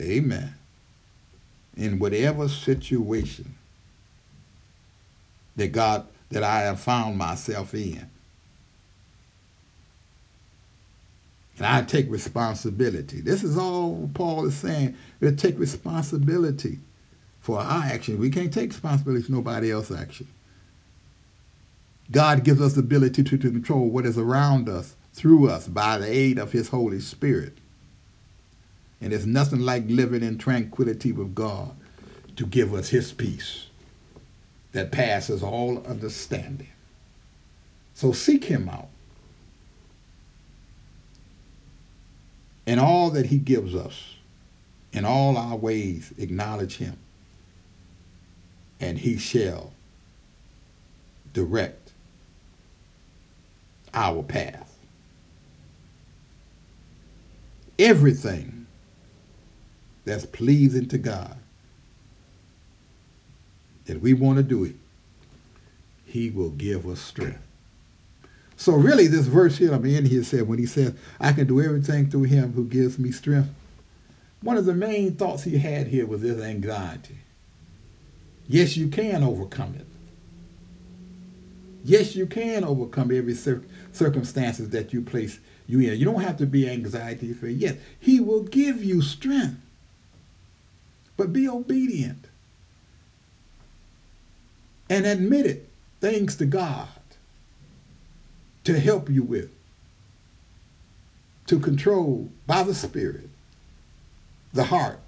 Amen. 0.00 0.54
In 1.76 1.98
whatever 1.98 2.48
situation 2.48 3.56
that 5.56 5.72
God, 5.72 6.06
that 6.30 6.42
I 6.42 6.60
have 6.60 6.80
found 6.80 7.18
myself 7.18 7.74
in. 7.74 8.08
And 11.58 11.66
I 11.66 11.82
take 11.82 12.08
responsibility. 12.10 13.20
This 13.20 13.42
is 13.42 13.58
all 13.58 14.08
Paul 14.14 14.46
is 14.46 14.56
saying. 14.56 14.96
We 15.20 15.32
take 15.32 15.58
responsibility 15.58 16.78
for 17.40 17.58
our 17.58 17.82
action. 17.82 18.18
We 18.18 18.30
can't 18.30 18.54
take 18.54 18.70
responsibility 18.70 19.24
for 19.24 19.32
nobody 19.32 19.72
else's 19.72 19.98
action. 19.98 20.28
God 22.10 22.44
gives 22.44 22.60
us 22.60 22.74
the 22.74 22.80
ability 22.80 23.24
to, 23.24 23.36
to 23.36 23.50
control 23.50 23.88
what 23.88 24.06
is 24.06 24.16
around 24.16 24.68
us 24.68 24.94
through 25.12 25.50
us 25.50 25.66
by 25.66 25.98
the 25.98 26.06
aid 26.06 26.38
of 26.38 26.52
his 26.52 26.68
Holy 26.68 27.00
Spirit. 27.00 27.58
And 29.00 29.12
it's 29.12 29.26
nothing 29.26 29.60
like 29.60 29.84
living 29.88 30.22
in 30.22 30.38
tranquility 30.38 31.12
with 31.12 31.34
God 31.34 31.74
to 32.36 32.46
give 32.46 32.72
us 32.72 32.88
his 32.88 33.12
peace 33.12 33.66
that 34.72 34.92
passes 34.92 35.42
all 35.42 35.84
understanding. 35.86 36.68
So 37.94 38.12
seek 38.12 38.44
him 38.44 38.68
out. 38.68 38.88
In 42.68 42.78
all 42.78 43.08
that 43.12 43.24
he 43.24 43.38
gives 43.38 43.74
us, 43.74 44.16
in 44.92 45.06
all 45.06 45.38
our 45.38 45.56
ways, 45.56 46.12
acknowledge 46.18 46.76
him, 46.76 46.98
and 48.78 48.98
he 48.98 49.16
shall 49.16 49.72
direct 51.32 51.92
our 53.94 54.22
path. 54.22 54.76
Everything 57.78 58.66
that's 60.04 60.26
pleasing 60.26 60.88
to 60.88 60.98
God, 60.98 61.38
that 63.86 64.02
we 64.02 64.12
want 64.12 64.36
to 64.36 64.42
do 64.42 64.64
it, 64.64 64.74
he 66.04 66.28
will 66.28 66.50
give 66.50 66.86
us 66.86 67.00
strength. 67.00 67.47
So 68.58 68.74
really, 68.74 69.06
this 69.06 69.26
verse 69.26 69.56
here, 69.56 69.72
I'm 69.72 69.86
in 69.86 70.04
here 70.04 70.24
said 70.24 70.48
when 70.48 70.58
he 70.58 70.66
says, 70.66 70.92
"I 71.20 71.32
can 71.32 71.46
do 71.46 71.62
everything 71.62 72.10
through 72.10 72.24
Him 72.24 72.52
who 72.52 72.64
gives 72.64 72.98
me 72.98 73.12
strength." 73.12 73.50
One 74.42 74.56
of 74.56 74.66
the 74.66 74.74
main 74.74 75.14
thoughts 75.14 75.44
he 75.44 75.58
had 75.58 75.86
here 75.86 76.06
was 76.06 76.22
this 76.22 76.42
anxiety. 76.42 77.18
Yes, 78.48 78.76
you 78.76 78.88
can 78.88 79.22
overcome 79.22 79.76
it. 79.76 79.86
Yes, 81.84 82.16
you 82.16 82.26
can 82.26 82.64
overcome 82.64 83.12
every 83.12 83.34
cir- 83.34 83.62
circumstances 83.92 84.70
that 84.70 84.92
you 84.92 85.02
place 85.02 85.38
you 85.68 85.78
in. 85.78 85.96
You 85.96 86.04
don't 86.04 86.22
have 86.22 86.38
to 86.38 86.46
be 86.46 86.68
anxiety 86.68 87.32
free. 87.34 87.52
Yes, 87.52 87.76
He 88.00 88.18
will 88.18 88.42
give 88.42 88.82
you 88.82 89.02
strength, 89.02 89.60
but 91.16 91.32
be 91.32 91.48
obedient 91.48 92.24
and 94.90 95.06
admit 95.06 95.46
it. 95.46 95.68
Thanks 96.00 96.34
to 96.36 96.44
God 96.44 96.88
to 98.68 98.78
help 98.78 99.08
you 99.08 99.22
with, 99.22 99.48
to 101.46 101.58
control 101.58 102.28
by 102.46 102.62
the 102.62 102.74
Spirit 102.74 103.30
the 104.52 104.64
heart, 104.64 105.00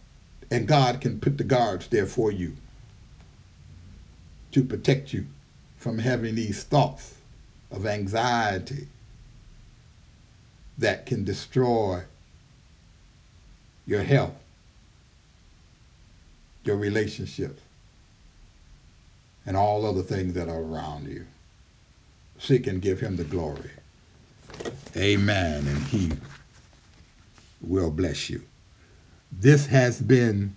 and 0.51 0.67
God 0.67 1.03
can 1.03 1.21
put 1.21 1.37
the 1.37 1.45
guards 1.45 1.87
there 1.89 2.07
for 2.07 2.33
you 2.33 2.57
to 4.53 4.65
protect 4.65 5.13
you 5.13 5.27
from 5.77 5.99
having 5.99 6.37
these 6.37 6.63
thoughts 6.63 7.17
of 7.71 7.85
anxiety 7.85 8.89
that 10.79 11.05
can 11.05 11.23
destroy 11.23 12.05
your 13.87 14.03
health, 14.03 14.41
your 16.65 16.77
relationships, 16.77 17.61
and 19.45 19.55
all 19.55 19.85
other 19.85 20.03
things 20.03 20.33
that 20.33 20.49
are 20.49 20.63
around 20.63 21.09
you 21.09 21.27
seek 22.41 22.67
and 22.67 22.81
give 22.81 23.01
him 23.01 23.17
the 23.17 23.25
glory. 23.25 23.71
Amen. 24.97 25.67
And 25.67 25.79
he 25.85 26.11
will 27.61 27.91
bless 27.91 28.31
you. 28.31 28.43
This 29.31 29.67
has 29.67 30.01
been 30.01 30.57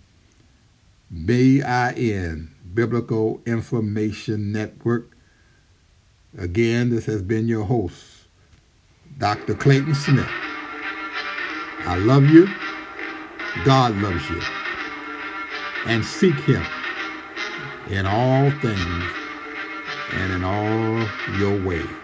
BIN, 1.26 2.52
Biblical 2.74 3.42
Information 3.46 4.52
Network. 4.52 5.12
Again, 6.38 6.90
this 6.90 7.06
has 7.06 7.22
been 7.22 7.48
your 7.48 7.66
host, 7.66 8.04
Dr. 9.20 9.54
Clayton 9.54 9.94
Smith. 9.94 10.28
I 11.86 11.98
love 11.98 12.26
you. 12.26 12.48
God 13.66 13.96
loves 13.98 14.28
you. 14.30 14.42
And 15.86 16.04
seek 16.04 16.36
him 16.36 16.66
in 17.90 18.06
all 18.06 18.50
things 18.62 19.23
and 20.12 20.32
in 20.34 20.44
all 20.44 21.08
your 21.40 21.58
way. 21.66 22.03